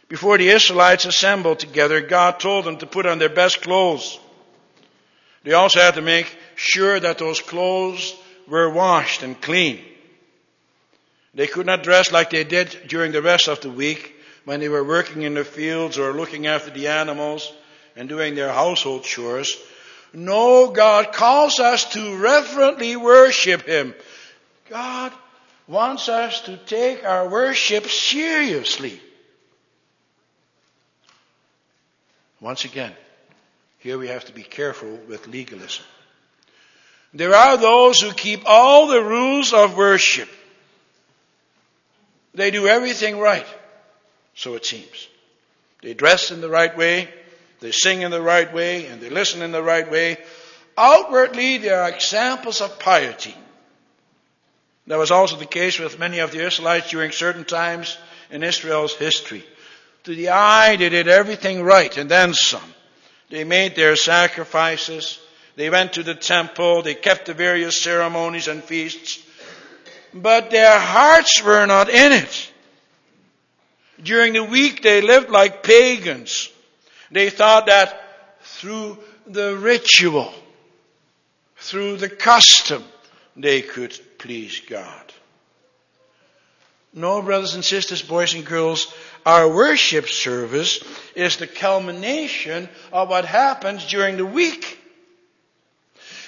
Before 0.06 0.38
the 0.38 0.50
Israelites 0.50 1.04
assembled 1.04 1.58
together, 1.58 2.00
God 2.00 2.38
told 2.38 2.64
them 2.64 2.76
to 2.76 2.86
put 2.86 3.06
on 3.06 3.18
their 3.18 3.28
best 3.28 3.60
clothes. 3.60 4.20
They 5.42 5.54
also 5.54 5.80
had 5.80 5.96
to 5.96 6.00
make 6.00 6.32
sure 6.54 7.00
that 7.00 7.18
those 7.18 7.40
clothes 7.40 8.14
were 8.46 8.70
washed 8.70 9.24
and 9.24 9.40
clean. 9.40 9.84
They 11.34 11.48
could 11.48 11.66
not 11.66 11.82
dress 11.82 12.12
like 12.12 12.30
they 12.30 12.44
did 12.44 12.82
during 12.86 13.10
the 13.10 13.20
rest 13.20 13.48
of 13.48 13.60
the 13.60 13.70
week 13.70 14.12
when 14.44 14.60
they 14.60 14.68
were 14.68 14.84
working 14.84 15.22
in 15.22 15.34
the 15.34 15.44
fields 15.44 15.98
or 15.98 16.12
looking 16.12 16.46
after 16.46 16.70
the 16.70 16.88
animals 16.88 17.52
and 17.96 18.08
doing 18.08 18.34
their 18.34 18.52
household 18.52 19.04
chores. 19.04 19.56
No, 20.12 20.70
God 20.70 21.12
calls 21.12 21.58
us 21.58 21.84
to 21.92 22.16
reverently 22.16 22.96
worship 22.96 23.62
Him. 23.62 23.94
God 24.68 25.12
wants 25.66 26.08
us 26.08 26.42
to 26.42 26.56
take 26.56 27.04
our 27.04 27.28
worship 27.28 27.86
seriously. 27.86 29.00
Once 32.40 32.64
again, 32.64 32.92
here 33.78 33.98
we 33.98 34.08
have 34.08 34.24
to 34.26 34.32
be 34.32 34.42
careful 34.42 34.98
with 35.08 35.26
legalism. 35.26 35.84
There 37.14 37.34
are 37.34 37.56
those 37.56 38.00
who 38.00 38.12
keep 38.12 38.42
all 38.44 38.88
the 38.88 39.02
rules 39.02 39.52
of 39.52 39.76
worship. 39.76 40.28
They 42.34 42.50
do 42.50 42.66
everything 42.66 43.18
right, 43.18 43.46
so 44.34 44.54
it 44.54 44.64
seems. 44.64 45.08
They 45.82 45.94
dress 45.94 46.30
in 46.30 46.40
the 46.40 46.48
right 46.48 46.76
way, 46.76 47.08
they 47.60 47.72
sing 47.72 48.02
in 48.02 48.10
the 48.10 48.22
right 48.22 48.52
way, 48.52 48.86
and 48.86 49.00
they 49.00 49.10
listen 49.10 49.42
in 49.42 49.52
the 49.52 49.62
right 49.62 49.90
way. 49.90 50.18
Outwardly, 50.76 51.58
they 51.58 51.70
are 51.70 51.88
examples 51.88 52.60
of 52.60 52.78
piety. 52.78 53.34
That 54.86 54.98
was 54.98 55.10
also 55.10 55.36
the 55.36 55.46
case 55.46 55.78
with 55.78 55.98
many 55.98 56.18
of 56.18 56.30
the 56.30 56.44
Israelites 56.44 56.90
during 56.90 57.10
certain 57.10 57.44
times 57.44 57.96
in 58.30 58.42
Israel's 58.42 58.94
history. 58.94 59.44
To 60.04 60.14
the 60.14 60.30
eye, 60.30 60.76
they 60.76 60.90
did 60.90 61.08
everything 61.08 61.62
right 61.62 61.96
and 61.96 62.10
then 62.10 62.34
some. 62.34 62.74
They 63.30 63.44
made 63.44 63.74
their 63.74 63.96
sacrifices. 63.96 65.18
They 65.56 65.70
went 65.70 65.94
to 65.94 66.02
the 66.02 66.14
temple. 66.14 66.82
They 66.82 66.94
kept 66.94 67.26
the 67.26 67.34
various 67.34 67.80
ceremonies 67.80 68.48
and 68.48 68.62
feasts. 68.62 69.24
But 70.12 70.50
their 70.50 70.78
hearts 70.78 71.42
were 71.42 71.64
not 71.66 71.88
in 71.88 72.12
it. 72.12 72.52
During 74.04 74.34
the 74.34 74.44
week, 74.44 74.82
they 74.82 75.00
lived 75.00 75.30
like 75.30 75.62
pagans. 75.62 76.50
They 77.10 77.30
thought 77.30 77.66
that 77.66 78.00
through 78.42 78.98
the 79.26 79.56
ritual, 79.56 80.32
through 81.56 81.96
the 81.96 82.10
custom, 82.10 82.84
they 83.34 83.62
could 83.62 83.98
please 84.18 84.60
God. 84.68 85.12
No, 86.92 87.22
brothers 87.22 87.54
and 87.54 87.64
sisters, 87.64 88.02
boys 88.02 88.34
and 88.34 88.44
girls, 88.44 88.94
our 89.26 89.48
worship 89.48 90.08
service 90.08 90.84
is 91.16 91.38
the 91.38 91.46
culmination 91.46 92.68
of 92.92 93.08
what 93.08 93.24
happens 93.24 93.86
during 93.86 94.16
the 94.16 94.26
week. 94.26 94.78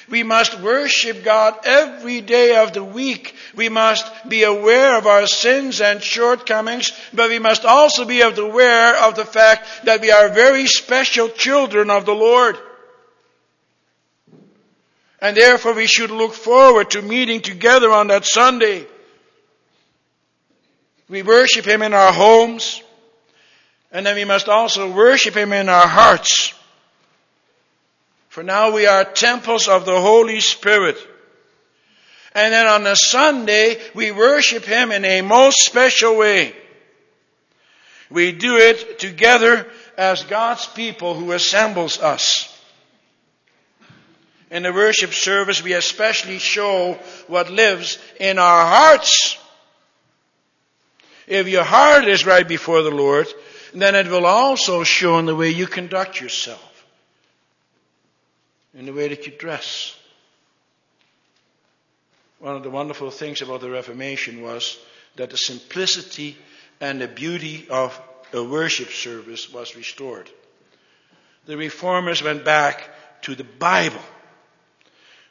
We 0.09 0.23
must 0.23 0.61
worship 0.61 1.25
God 1.25 1.55
every 1.65 2.21
day 2.21 2.57
of 2.57 2.73
the 2.73 2.85
week. 2.85 3.35
We 3.57 3.69
must 3.69 4.07
be 4.29 4.45
aware 4.45 4.97
of 4.97 5.07
our 5.07 5.27
sins 5.27 5.81
and 5.81 6.01
shortcomings, 6.01 6.93
but 7.13 7.29
we 7.29 7.41
must 7.41 7.65
also 7.65 8.05
be 8.05 8.21
aware 8.21 8.97
of 9.05 9.17
the 9.17 9.25
fact 9.25 9.67
that 9.85 10.01
we 10.01 10.13
are 10.13 10.29
very 10.29 10.67
special 10.67 11.29
children 11.29 11.91
of 11.91 12.07
the 12.07 12.15
Lord. 12.15 12.57
And 15.21 15.37
therefore 15.37 15.75
we 15.75 15.87
should 15.87 16.11
look 16.11 16.35
forward 16.35 16.91
to 16.91 17.03
meeting 17.03 17.41
together 17.41 17.91
on 17.91 18.07
that 18.09 18.25
Sunday. 18.25 18.87
We 21.09 21.23
worship 21.23 21.65
Him 21.65 21.83
in 21.83 21.95
our 21.95 22.13
homes, 22.13 22.81
and 23.91 24.07
then 24.07 24.15
we 24.15 24.25
must 24.25 24.49
also 24.49 24.91
worship 24.91 25.35
Him 25.35 25.53
in 25.53 25.69
our 25.69 25.87
hearts. 25.87 26.53
For 28.37 28.43
now 28.43 28.71
we 28.71 28.85
are 28.85 29.03
temples 29.03 29.67
of 29.67 29.87
the 29.87 29.99
Holy 29.99 30.41
Spirit. 30.41 30.99
And 32.35 32.53
then 32.53 32.67
on 32.67 32.87
a 32.87 32.95
Sunday, 32.95 33.81
we 33.95 34.11
worship 34.13 34.63
Him 34.63 34.93
in 34.93 35.07
a 35.07 35.23
most 35.23 35.65
special 35.65 36.19
way. 36.19 36.55
We 38.11 38.33
do 38.33 38.59
it 38.59 38.99
together 38.99 39.67
as 39.97 40.25
God's 40.25 40.67
people 40.67 41.15
who 41.15 41.33
assembles 41.33 41.99
us. 41.99 42.55
In 44.51 44.65
the 44.65 44.73
worship 44.75 45.15
service, 45.15 45.63
we 45.63 45.73
especially 45.73 46.39
show 46.39 46.99
what 47.29 47.49
lives 47.49 47.99
in 48.21 48.39
our 48.39 48.67
hearts. 48.67 49.39
If 51.27 51.49
your 51.49 51.65
heart 51.65 52.07
is 52.07 52.27
right 52.27 52.47
before 52.47 52.83
the 52.83 52.91
Lord, 52.91 53.29
then 53.73 53.95
it 53.95 54.09
will 54.09 54.27
also 54.27 54.85
show 54.85 55.19
in 55.19 55.25
the 55.25 55.35
way 55.35 55.49
you 55.49 55.67
conduct 55.67 56.21
yourself, 56.21 56.76
in 58.77 58.87
the 58.87 58.93
way 58.93 59.09
that 59.09 59.27
you 59.27 59.33
dress. 59.33 59.97
One 62.39 62.55
of 62.55 62.63
the 62.63 62.71
wonderful 62.71 63.11
things 63.11 63.43
about 63.43 63.63
the 63.63 63.71
Reformation 63.71 64.43
was 64.43 64.79
that 65.17 65.31
the 65.31 65.37
simplicity 65.37 66.37
and 66.81 67.01
the 67.01 67.09
beauty 67.09 67.67
of 67.71 67.99
a 68.33 68.45
worship 68.45 68.91
service 68.91 69.51
was 69.53 69.75
restored. 69.75 70.31
The 71.47 71.57
reformers 71.57 72.23
went 72.23 72.45
back 72.45 72.91
to 73.23 73.35
the 73.35 73.45
Bible 73.45 74.03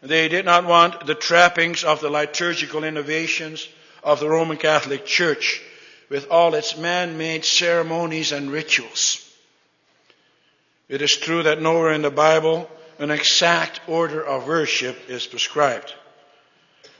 they 0.05 0.27
did 0.27 0.45
not 0.45 0.65
want 0.65 1.07
the 1.07 1.15
trappings 1.15 1.83
of 1.83 1.99
the 1.99 2.11
liturgical 2.11 2.83
innovations 2.83 3.67
of 4.03 4.19
the 4.19 4.29
Roman 4.29 4.57
Catholic 4.57 5.05
Church 5.05 5.61
with 6.09 6.29
all 6.29 6.53
its 6.53 6.77
man-made 6.77 7.43
ceremonies 7.43 8.31
and 8.31 8.51
rituals. 8.51 9.21
It 10.87 11.01
is 11.01 11.17
true 11.17 11.41
that 11.43 11.59
nowhere 11.59 11.93
in 11.93 12.03
the 12.03 12.11
Bible 12.11 12.69
an 12.99 13.11
exact 13.11 13.81
order 13.87 14.23
of 14.23 14.47
worship 14.47 15.09
is 15.09 15.27
prescribed. 15.27 15.93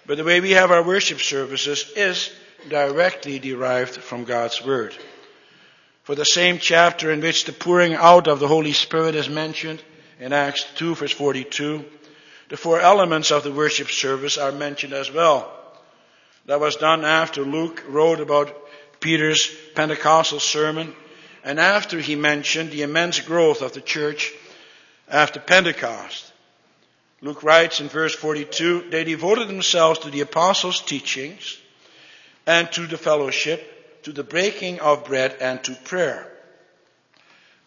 But 0.06 0.18
the 0.18 0.24
way 0.24 0.40
we 0.40 0.52
have 0.52 0.72
our 0.72 0.84
worship 0.84 1.20
services 1.20 1.92
is 1.96 2.32
directly 2.70 3.40
derived 3.40 3.96
from 3.96 4.24
God's 4.24 4.64
Word. 4.64 4.96
For 6.04 6.16
the 6.16 6.26
same 6.26 6.60
chapter 6.60 7.12
in 7.12 7.22
which 7.22 7.46
the 7.46 7.54
pouring 7.54 7.96
out 7.96 8.28
of 8.28 8.40
the 8.40 8.48
Holy 8.48 8.74
Spirit 8.74 9.16
is 9.16 9.30
mentioned 9.30 9.82
in 10.20 10.34
Acts 10.34 10.66
2 10.76 10.96
verse 10.96 11.12
42, 11.12 11.84
the 12.50 12.58
four 12.58 12.80
elements 12.80 13.32
of 13.32 13.44
the 13.44 13.52
worship 13.52 13.90
service 13.90 14.38
are 14.38 14.52
mentioned 14.52 14.94
as 14.94 15.12
well. 15.12 15.52
That 16.46 16.60
was 16.60 16.76
done 16.76 17.04
after 17.04 17.42
Luke 17.42 17.84
wrote 17.88 18.20
about 18.20 18.56
Peter's 19.00 19.50
Pentecostal 19.74 20.40
sermon 20.40 20.94
and 21.44 21.60
after 21.60 22.00
he 22.00 22.16
mentioned 22.16 22.72
the 22.72 22.84
immense 22.84 23.20
growth 23.20 23.62
of 23.62 23.74
the 23.74 23.82
church 23.82 24.32
after 25.10 25.40
Pentecost. 25.40 26.32
Luke 27.22 27.44
writes 27.44 27.80
in 27.80 27.88
verse 27.88 28.14
42, 28.14 28.90
they 28.90 29.04
devoted 29.04 29.48
themselves 29.48 30.00
to 30.00 30.10
the 30.10 30.22
apostles' 30.22 30.82
teachings 30.82 31.58
and 32.46 32.72
to 32.74 32.86
the 32.88 32.98
fellowship, 32.98 34.04
to 34.04 34.12
the 34.12 34.24
breaking 34.24 34.80
of 34.80 35.06
bread 35.06 35.36
and 35.40 35.64
to 35.64 35.74
prayer. 35.76 36.32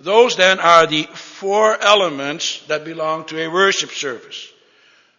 Those 0.00 0.36
then 0.36 0.60
are 0.60 0.86
the 0.86 1.04
four 1.14 1.76
elements 1.82 2.62
that 2.68 2.84
belong 2.84 3.24
to 3.26 3.40
a 3.40 3.50
worship 3.50 3.90
service 3.90 4.52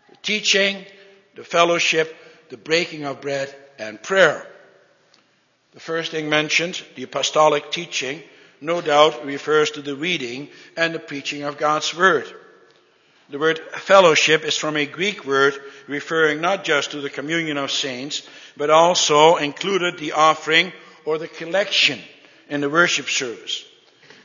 the 0.09 0.15
teaching, 0.23 0.85
the 1.35 1.43
fellowship, 1.43 2.15
the 2.49 2.57
breaking 2.57 3.05
of 3.05 3.21
bread, 3.21 3.53
and 3.77 4.01
prayer. 4.01 4.47
The 5.71 5.79
first 5.79 6.11
thing 6.11 6.29
mentioned, 6.29 6.81
the 6.95 7.03
apostolic 7.03 7.71
teaching, 7.71 8.23
no 8.61 8.81
doubt 8.81 9.25
refers 9.25 9.71
to 9.71 9.81
the 9.81 9.95
reading 9.95 10.49
and 10.75 10.93
the 10.93 10.99
preaching 10.99 11.43
of 11.43 11.57
God's 11.57 11.95
Word. 11.95 12.33
The 13.29 13.37
word 13.37 13.59
fellowship 13.73 14.43
is 14.43 14.57
from 14.57 14.75
a 14.75 14.87
Greek 14.87 15.23
word 15.23 15.53
referring 15.87 16.41
not 16.41 16.63
just 16.63 16.91
to 16.91 17.01
the 17.01 17.11
communion 17.11 17.57
of 17.57 17.69
saints, 17.69 18.27
but 18.57 18.71
also 18.71 19.35
included 19.35 19.99
the 19.99 20.13
offering 20.13 20.73
or 21.05 21.19
the 21.19 21.27
collection 21.27 21.99
in 22.49 22.61
the 22.61 22.69
worship 22.69 23.07
service. 23.07 23.63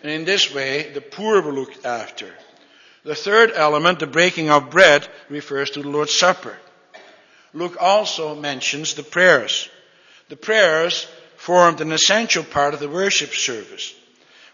And 0.03 0.11
in 0.11 0.25
this 0.25 0.55
way, 0.55 0.91
the 0.93 1.03
poor 1.03 1.43
were 1.43 1.53
looked 1.53 1.85
after. 1.85 2.33
The 3.05 3.15
third 3.15 3.53
element, 3.55 3.99
the 3.99 4.07
breaking 4.07 4.49
of 4.49 4.71
bread, 4.71 5.07
refers 5.29 5.71
to 5.73 5.83
the 5.83 5.89
Lord's 5.91 6.19
Supper. 6.19 6.57
Luke 7.53 7.77
also 7.79 8.35
mentions 8.35 8.95
the 8.95 9.03
prayers. 9.03 9.69
The 10.31 10.37
prayers 10.37 11.07
formed 11.37 11.83
an 11.83 11.93
essential 11.93 12.43
part 12.43 12.73
of 12.73 12.81
the 12.81 12.89
worship 12.89 13.35
service. 13.35 13.95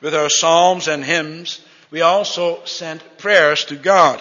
With 0.01 0.15
our 0.15 0.29
psalms 0.29 0.89
and 0.89 1.05
hymns, 1.05 1.61
we 1.91 2.01
also 2.01 2.65
sent 2.65 3.19
prayers 3.19 3.65
to 3.67 3.77
God. 3.77 4.21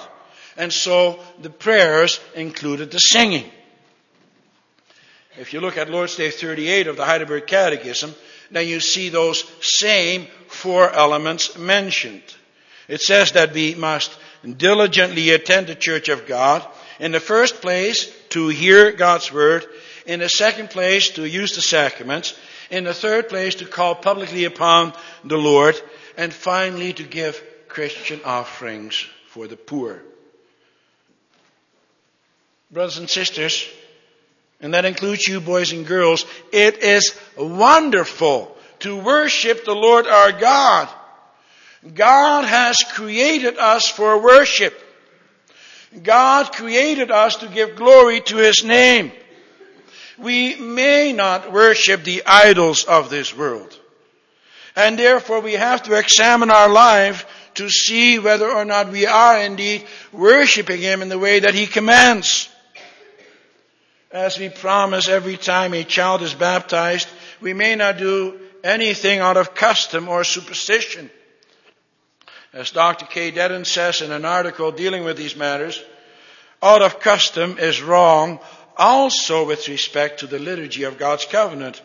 And 0.57 0.73
so 0.73 1.19
the 1.41 1.49
prayers 1.49 2.19
included 2.35 2.91
the 2.91 2.99
singing. 2.99 3.49
If 5.37 5.53
you 5.53 5.61
look 5.61 5.77
at 5.77 5.89
Lord's 5.89 6.17
Day 6.17 6.31
38 6.31 6.87
of 6.87 6.97
the 6.97 7.05
Heidelberg 7.05 7.47
Catechism, 7.47 8.13
then 8.51 8.67
you 8.67 8.81
see 8.81 9.09
those 9.09 9.45
same 9.61 10.27
four 10.47 10.91
elements 10.91 11.57
mentioned. 11.57 12.23
It 12.89 13.01
says 13.01 13.31
that 13.33 13.53
we 13.53 13.75
must 13.75 14.11
diligently 14.57 15.29
attend 15.29 15.67
the 15.67 15.75
church 15.75 16.09
of 16.09 16.27
God. 16.27 16.65
In 16.99 17.11
the 17.11 17.19
first 17.19 17.61
place, 17.61 18.11
to 18.29 18.47
hear 18.47 18.91
God's 18.91 19.31
word. 19.31 19.65
In 20.05 20.19
the 20.19 20.29
second 20.29 20.71
place, 20.71 21.09
to 21.11 21.25
use 21.25 21.55
the 21.55 21.61
sacraments. 21.61 22.37
In 22.69 22.83
the 22.83 22.93
third 22.93 23.29
place, 23.29 23.55
to 23.55 23.65
call 23.65 23.95
publicly 23.95 24.45
upon 24.45 24.93
the 25.23 25.37
Lord. 25.37 25.79
And 26.17 26.33
finally, 26.33 26.93
to 26.93 27.03
give 27.03 27.41
Christian 27.67 28.21
offerings 28.25 29.05
for 29.27 29.47
the 29.47 29.55
poor. 29.55 30.01
Brothers 32.71 32.97
and 32.97 33.09
sisters, 33.09 33.67
and 34.61 34.73
that 34.73 34.85
includes 34.85 35.27
you 35.27 35.39
boys 35.39 35.71
and 35.71 35.87
girls, 35.87 36.25
it 36.51 36.83
is 36.83 37.17
wonderful 37.37 38.55
to 38.79 38.97
worship 38.97 39.65
the 39.65 39.73
Lord 39.73 40.07
our 40.07 40.31
God. 40.31 40.89
God 41.93 42.45
has 42.45 42.77
created 42.91 43.57
us 43.57 43.87
for 43.87 44.21
worship. 44.21 44.77
God 46.03 46.51
created 46.51 47.09
us 47.09 47.37
to 47.37 47.47
give 47.47 47.75
glory 47.75 48.21
to 48.21 48.37
His 48.37 48.63
name. 48.63 49.11
We 50.19 50.55
may 50.55 51.13
not 51.13 51.51
worship 51.51 52.03
the 52.03 52.23
idols 52.25 52.83
of 52.83 53.09
this 53.09 53.35
world. 53.35 53.77
And 54.75 54.97
therefore 54.97 55.41
we 55.41 55.53
have 55.53 55.83
to 55.83 55.97
examine 55.97 56.51
our 56.51 56.69
life 56.69 57.25
to 57.55 57.69
see 57.69 58.19
whether 58.19 58.49
or 58.49 58.65
not 58.65 58.91
we 58.91 59.05
are 59.05 59.39
indeed 59.39 59.85
worshiping 60.11 60.81
Him 60.81 61.01
in 61.01 61.09
the 61.09 61.19
way 61.19 61.39
that 61.41 61.53
He 61.53 61.67
commands. 61.67 62.49
As 64.11 64.39
we 64.39 64.49
promise 64.49 65.07
every 65.07 65.37
time 65.37 65.73
a 65.73 65.83
child 65.83 66.21
is 66.21 66.33
baptized, 66.33 67.07
we 67.41 67.53
may 67.53 67.75
not 67.75 67.97
do 67.97 68.39
anything 68.63 69.19
out 69.19 69.37
of 69.37 69.53
custom 69.53 70.07
or 70.07 70.23
superstition. 70.23 71.09
As 72.51 72.71
Dr. 72.71 73.05
K. 73.05 73.31
Deddens 73.31 73.67
says 73.67 74.01
in 74.01 74.11
an 74.11 74.25
article 74.25 74.71
dealing 74.71 75.03
with 75.03 75.17
these 75.17 75.35
matters, 75.35 75.83
out 76.61 76.81
of 76.81 76.99
custom 76.99 77.57
is 77.59 77.81
wrong 77.81 78.39
also 78.79 79.45
with 79.45 79.67
respect 79.67 80.21
to 80.21 80.27
the 80.27 80.39
liturgy 80.39 80.83
of 80.83 80.97
God's 80.97 81.25
covenant, 81.25 81.81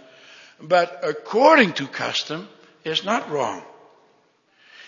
but 0.61 1.00
according 1.02 1.72
to 1.74 1.88
custom 1.88 2.48
is 2.85 3.04
not 3.04 3.30
wrong. 3.30 3.62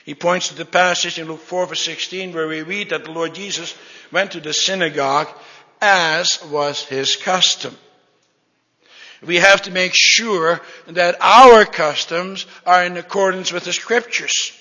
He 0.05 0.15
points 0.15 0.49
to 0.49 0.55
the 0.55 0.65
passage 0.65 1.19
in 1.19 1.27
Luke 1.27 1.41
4 1.41 1.67
verse 1.67 1.85
16 1.85 2.33
where 2.33 2.47
we 2.47 2.63
read 2.63 2.91
that 2.91 3.05
the 3.05 3.11
Lord 3.11 3.35
Jesus 3.35 3.77
went 4.13 4.31
to 4.33 4.41
the 4.41 4.55
synagogue 4.55 5.29
as 5.83 6.39
was 6.45 6.85
his 6.85 7.17
custom. 7.17 7.77
We 9.21 9.37
have 9.37 9.63
to 9.63 9.73
make 9.73 9.93
sure 9.95 10.61
that 10.87 11.17
our 11.21 11.65
customs 11.65 12.47
are 12.65 12.85
in 12.85 12.97
accordance 12.97 13.51
with 13.51 13.65
the 13.65 13.73
scriptures. 13.73 14.53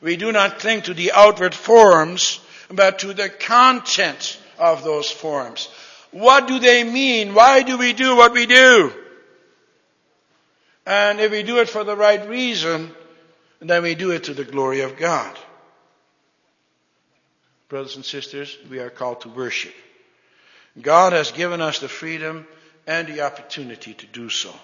We 0.00 0.16
do 0.16 0.32
not 0.32 0.58
cling 0.58 0.82
to 0.82 0.94
the 0.94 1.12
outward 1.12 1.54
forms, 1.54 2.40
but 2.68 2.98
to 3.00 3.14
the 3.14 3.28
content 3.28 4.40
of 4.58 4.84
those 4.84 5.10
forms. 5.10 5.68
What 6.10 6.46
do 6.46 6.58
they 6.58 6.84
mean? 6.84 7.34
Why 7.34 7.62
do 7.62 7.76
we 7.76 7.92
do 7.92 8.16
what 8.16 8.32
we 8.32 8.46
do? 8.46 8.92
And 10.86 11.20
if 11.20 11.30
we 11.30 11.42
do 11.42 11.58
it 11.58 11.68
for 11.68 11.82
the 11.82 11.96
right 11.96 12.28
reason, 12.28 12.90
then 13.60 13.82
we 13.82 13.94
do 13.94 14.10
it 14.10 14.24
to 14.24 14.34
the 14.34 14.44
glory 14.44 14.80
of 14.80 14.96
God 14.96 15.36
brothers 17.74 17.96
and 17.96 18.04
sisters, 18.04 18.56
we 18.70 18.78
are 18.78 18.88
called 18.88 19.22
to 19.22 19.28
worship. 19.28 19.74
God 20.80 21.12
has 21.12 21.32
given 21.32 21.60
us 21.60 21.80
the 21.80 21.88
freedom 21.88 22.46
and 22.86 23.08
the 23.08 23.22
opportunity 23.22 23.94
to 23.94 24.06
do 24.06 24.28
so. 24.28 24.54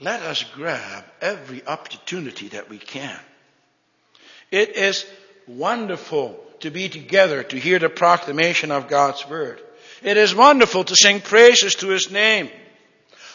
Let 0.00 0.22
us 0.22 0.42
grab 0.42 1.04
every 1.20 1.66
opportunity 1.66 2.48
that 2.48 2.70
we 2.70 2.78
can. 2.78 3.18
It 4.50 4.70
is 4.70 5.04
wonderful 5.46 6.38
to 6.60 6.70
be 6.70 6.88
together 6.88 7.42
to 7.42 7.58
hear 7.58 7.78
the 7.78 7.88
proclamation 7.88 8.70
of 8.70 8.88
God's 8.88 9.28
word. 9.28 9.60
It 10.02 10.16
is 10.16 10.34
wonderful 10.34 10.84
to 10.84 10.96
sing 10.96 11.20
praises 11.20 11.74
to 11.76 11.88
His 11.88 12.10
name. 12.10 12.50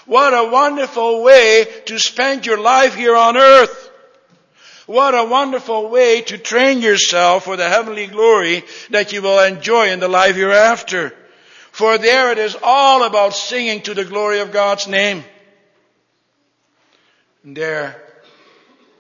What 0.05 0.33
a 0.33 0.49
wonderful 0.51 1.23
way 1.23 1.65
to 1.85 1.99
spend 1.99 2.45
your 2.45 2.59
life 2.59 2.95
here 2.95 3.15
on 3.15 3.37
earth. 3.37 3.91
What 4.85 5.15
a 5.15 5.23
wonderful 5.23 5.89
way 5.89 6.21
to 6.21 6.37
train 6.37 6.81
yourself 6.81 7.45
for 7.45 7.57
the 7.57 7.67
heavenly 7.67 8.05
glory 8.05 8.63
that 8.91 9.13
you 9.13 9.23
will 9.23 9.39
enjoy 9.39 9.89
in 9.89 9.99
the 9.99 10.07
life 10.07 10.35
hereafter. 10.35 11.11
For 11.71 11.97
there 11.97 12.31
it 12.31 12.37
is 12.37 12.55
all 12.61 13.03
about 13.03 13.33
singing 13.33 13.81
to 13.81 13.95
the 13.95 14.05
glory 14.05 14.39
of 14.39 14.51
God's 14.51 14.87
name. 14.87 15.23
And 17.43 17.57
there 17.57 18.01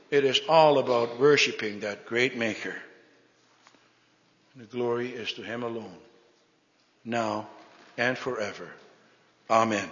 it 0.09 0.25
is 0.25 0.41
all 0.49 0.79
about 0.79 1.19
worshiping 1.19 1.81
that 1.81 2.07
great 2.07 2.35
maker. 2.35 2.75
The 4.55 4.65
glory 4.65 5.09
is 5.09 5.33
to 5.33 5.41
him 5.41 5.63
alone, 5.63 5.97
now 7.03 7.47
and 7.97 8.17
forever. 8.17 8.69
Amen. 9.49 9.91